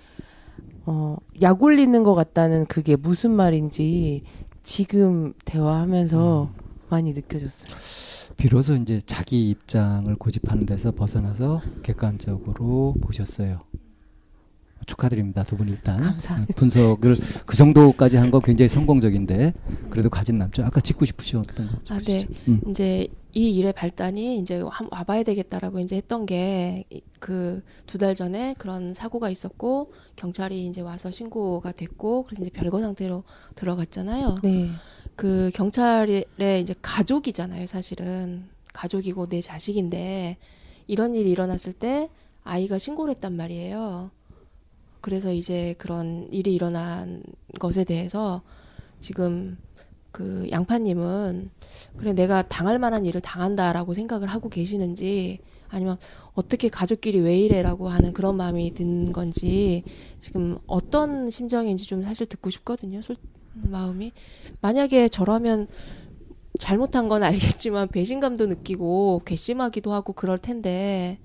어 0.85 1.17
약 1.41 1.63
올리는 1.63 2.03
것 2.03 2.15
같다는 2.15 2.65
그게 2.65 2.95
무슨 2.95 3.31
말인지 3.31 4.23
지금 4.61 5.33
대화하면서 5.45 6.49
많이 6.89 7.13
느껴졌어요. 7.13 7.73
비로소 8.39 8.73
이제 8.75 9.01
자기 9.05 9.49
입장을 9.49 10.13
고집하는 10.15 10.65
데서 10.65 10.91
벗어나서 10.91 11.61
객관적으로 11.83 12.95
보셨어요. 13.01 13.61
축하드립니다. 14.85 15.43
두 15.43 15.55
분 15.57 15.67
일단 15.67 15.97
감사합니다. 15.99 16.53
분석을 16.55 17.15
그 17.45 17.57
정도까지 17.57 18.15
한거 18.17 18.39
굉장히 18.39 18.69
성공적인데 18.69 19.53
그래도 19.89 20.09
가진 20.09 20.37
남자 20.37 20.65
아까 20.65 20.79
짚고 20.79 21.05
싶으셨던 21.05 21.67
거. 21.67 21.93
아, 21.93 21.99
네. 21.99 22.25
음. 22.47 22.61
이제 22.69 23.07
이 23.33 23.51
일의 23.55 23.73
발단이 23.73 24.39
이제 24.39 24.63
한 24.71 24.87
와봐야 24.89 25.21
되겠다라고 25.23 25.79
이제 25.81 25.97
했던 25.97 26.25
게 26.25 26.85
그 27.19 27.61
두 27.85 27.97
달 27.99 28.15
전에 28.15 28.55
그런 28.57 28.93
사고가 28.93 29.29
있었고 29.29 29.91
경찰이 30.15 30.65
이제 30.67 30.79
와서 30.81 31.11
신고가 31.11 31.73
됐고 31.73 32.23
그래서 32.23 32.41
이제 32.43 32.49
별거 32.51 32.79
상태로 32.79 33.23
들어갔잖아요. 33.55 34.37
네. 34.41 34.69
그 35.19 35.51
경찰의 35.53 36.23
이제 36.61 36.73
가족이잖아요, 36.81 37.67
사실은. 37.67 38.47
가족이고 38.71 39.27
내 39.27 39.41
자식인데 39.41 40.37
이런 40.87 41.13
일이 41.13 41.29
일어났을 41.29 41.73
때 41.73 42.09
아이가 42.45 42.77
신고를 42.77 43.15
했단 43.15 43.33
말이에요. 43.33 44.11
그래서 45.01 45.33
이제 45.33 45.75
그런 45.77 46.29
일이 46.31 46.55
일어난 46.55 47.21
것에 47.59 47.83
대해서 47.83 48.43
지금 49.01 49.57
그 50.13 50.47
양파님은 50.51 51.49
그래 51.97 52.13
내가 52.13 52.41
당할 52.47 52.79
만한 52.79 53.03
일을 53.03 53.19
당한다라고 53.19 53.93
생각을 53.95 54.29
하고 54.29 54.47
계시는지 54.47 55.39
아니면 55.67 55.97
어떻게 56.33 56.69
가족끼리 56.69 57.19
왜 57.19 57.37
이래라고 57.39 57.89
하는 57.89 58.13
그런 58.13 58.37
마음이 58.37 58.73
든 58.73 59.11
건지 59.11 59.83
지금 60.21 60.59
어떤 60.65 61.29
심정인지 61.29 61.87
좀 61.87 62.03
사실 62.03 62.25
듣고 62.25 62.49
싶거든요. 62.51 63.01
솔, 63.01 63.17
마음이 63.63 64.11
만약에 64.61 65.09
저라면 65.09 65.67
잘못한 66.59 67.07
건 67.07 67.23
알겠지만 67.23 67.87
배신감도 67.89 68.47
느끼고 68.47 69.21
괘씸하기도 69.25 69.93
하고 69.93 70.13
그럴 70.13 70.37
텐데 70.37 71.19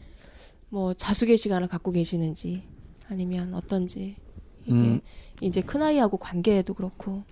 뭐 0.69 0.95
자숙의 0.95 1.37
시간을 1.37 1.69
갖고 1.69 1.91
계시는지 1.93 2.63
아니면 3.09 3.55
어떤지 3.55 4.17
이게 4.65 4.75
음. 4.75 5.01
이제 5.43 5.61
큰 5.61 5.83
아이하고 5.83 6.17
관계에도 6.17 6.75
그렇고 6.75 7.25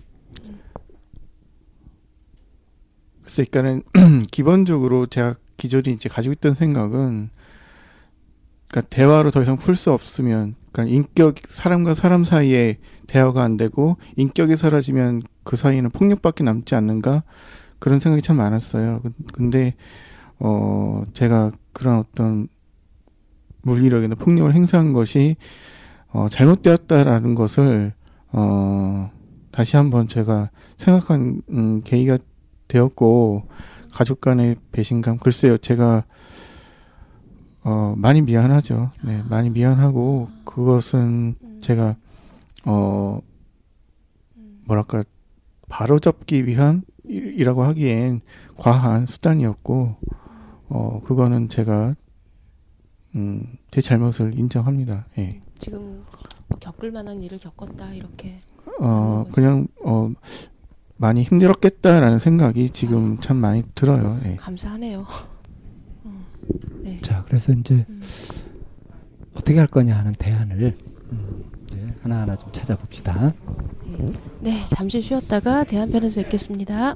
글쎄, 3.23 3.45
그러니까는 3.45 4.27
기본적으로 4.31 5.05
제가 5.05 5.35
기존에 5.57 5.91
이제 5.91 6.09
가지고 6.09 6.33
있던 6.33 6.53
생각은 6.53 7.29
그러니까 8.67 8.89
대화로 8.89 9.31
더 9.31 9.41
이상 9.41 9.57
풀 9.57 9.75
수 9.75 9.91
없으면 9.91 10.55
그러니까 10.73 10.93
인격 10.93 11.35
사람과 11.47 11.93
사람 11.93 12.25
사이에 12.25 12.79
대화가 13.07 13.43
안 13.43 13.55
되고 13.55 13.95
인격이 14.17 14.57
사라지면 14.57 15.21
그 15.45 15.55
사이에는 15.55 15.91
폭력밖에 15.91 16.43
남지 16.43 16.75
않는가 16.75 17.23
그런 17.79 17.99
생각이 18.01 18.21
참 18.21 18.37
많았어요. 18.37 18.99
근- 19.01 19.13
근데 19.33 19.75
어 20.39 21.03
제가 21.13 21.51
그런 21.71 21.99
어떤 21.99 22.47
물리력이나 23.61 24.15
폭력을 24.15 24.53
행사한 24.53 24.93
것이 24.93 25.35
어 26.11 26.27
잘못되었다라는 26.29 27.35
것을 27.35 27.93
어 28.31 29.11
다시 29.51 29.77
한번 29.77 30.07
제가 30.07 30.49
생각한 30.77 31.41
음, 31.49 31.81
계기가 31.83 32.17
되었고 32.67 33.47
가족 33.93 34.21
간의 34.21 34.55
배신감 34.71 35.17
글쎄요 35.19 35.57
제가 35.57 36.03
어 37.63 37.93
많이 37.97 38.21
미안하죠. 38.21 38.89
네, 39.03 39.23
많이 39.29 39.49
미안하고 39.49 40.29
그것은 40.45 41.35
제가 41.61 41.95
어 42.65 43.19
뭐랄까 44.65 45.03
바로잡기 45.69 46.45
위한 46.45 46.83
일- 47.05 47.39
이라고 47.39 47.63
하기엔 47.63 48.21
과한 48.57 49.05
수단이었고 49.05 49.95
어 50.69 51.01
그거는 51.03 51.49
제가 51.49 51.95
음 53.15 53.57
제 53.71 53.81
잘못을 53.81 54.37
인정합니다. 54.37 55.07
예. 55.17 55.41
지금 55.57 56.03
뭐 56.47 56.59
겪을 56.59 56.91
만한 56.91 57.23
일을 57.23 57.39
겪었다 57.39 57.91
이렇게. 57.93 58.39
어 58.79 59.25
그냥 59.31 59.67
어 59.83 60.11
많이 60.97 61.23
힘들었겠다라는 61.23 62.19
생각이 62.19 62.69
지금 62.69 63.19
참 63.19 63.37
많이 63.37 63.63
들어요. 63.73 64.19
예. 64.25 64.35
감사하네요. 64.35 65.07
음, 66.51 66.81
네. 66.83 66.97
자, 66.97 67.23
그래서 67.27 67.53
이제 67.53 67.85
음. 67.89 68.01
어떻게 69.33 69.57
할 69.57 69.67
거냐 69.67 69.97
하는 69.97 70.13
대안을 70.13 70.75
음, 71.11 71.43
이제 71.67 71.93
하나하나 72.01 72.35
좀 72.35 72.51
찾아봅시다. 72.51 73.33
네, 74.39 74.65
잠시 74.67 75.01
쉬었다가 75.01 75.63
대한편에서 75.63 76.15
뵙겠습니다. 76.15 76.95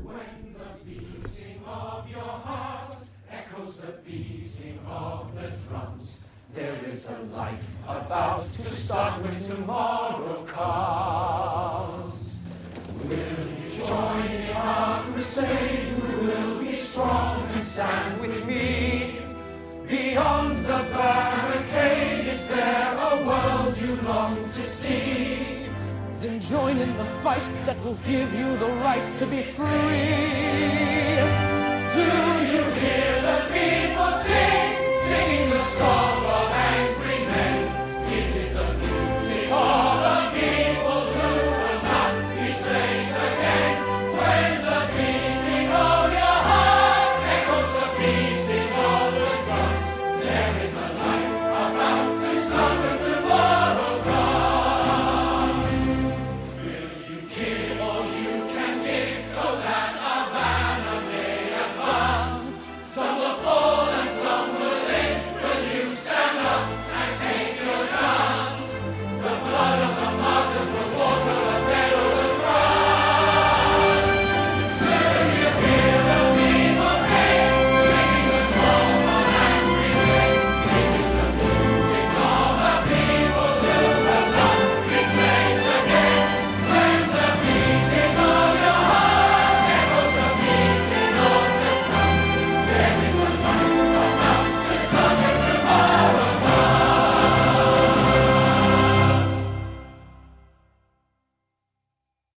with 18.20 18.46
me. 18.46 19.27
Beyond 19.88 20.58
the 20.58 20.84
barricade, 20.92 22.28
is 22.28 22.50
there 22.50 22.92
a 23.10 23.26
world 23.26 23.80
you 23.80 23.96
long 24.02 24.44
to 24.44 24.62
see? 24.62 25.70
Then 26.20 26.42
join 26.42 26.80
in 26.80 26.98
the 26.98 27.06
fight 27.06 27.48
that 27.66 27.82
will 27.86 27.98
give 28.06 28.34
you 28.38 28.58
the 28.58 28.68
right 28.84 29.04
to 29.16 29.26
be 29.26 29.42
free. 29.42 29.68
Do 31.96 32.04
you 32.54 32.64
hear 32.82 33.22
the 33.22 33.40
people 33.54 34.12
sing? 34.24 34.78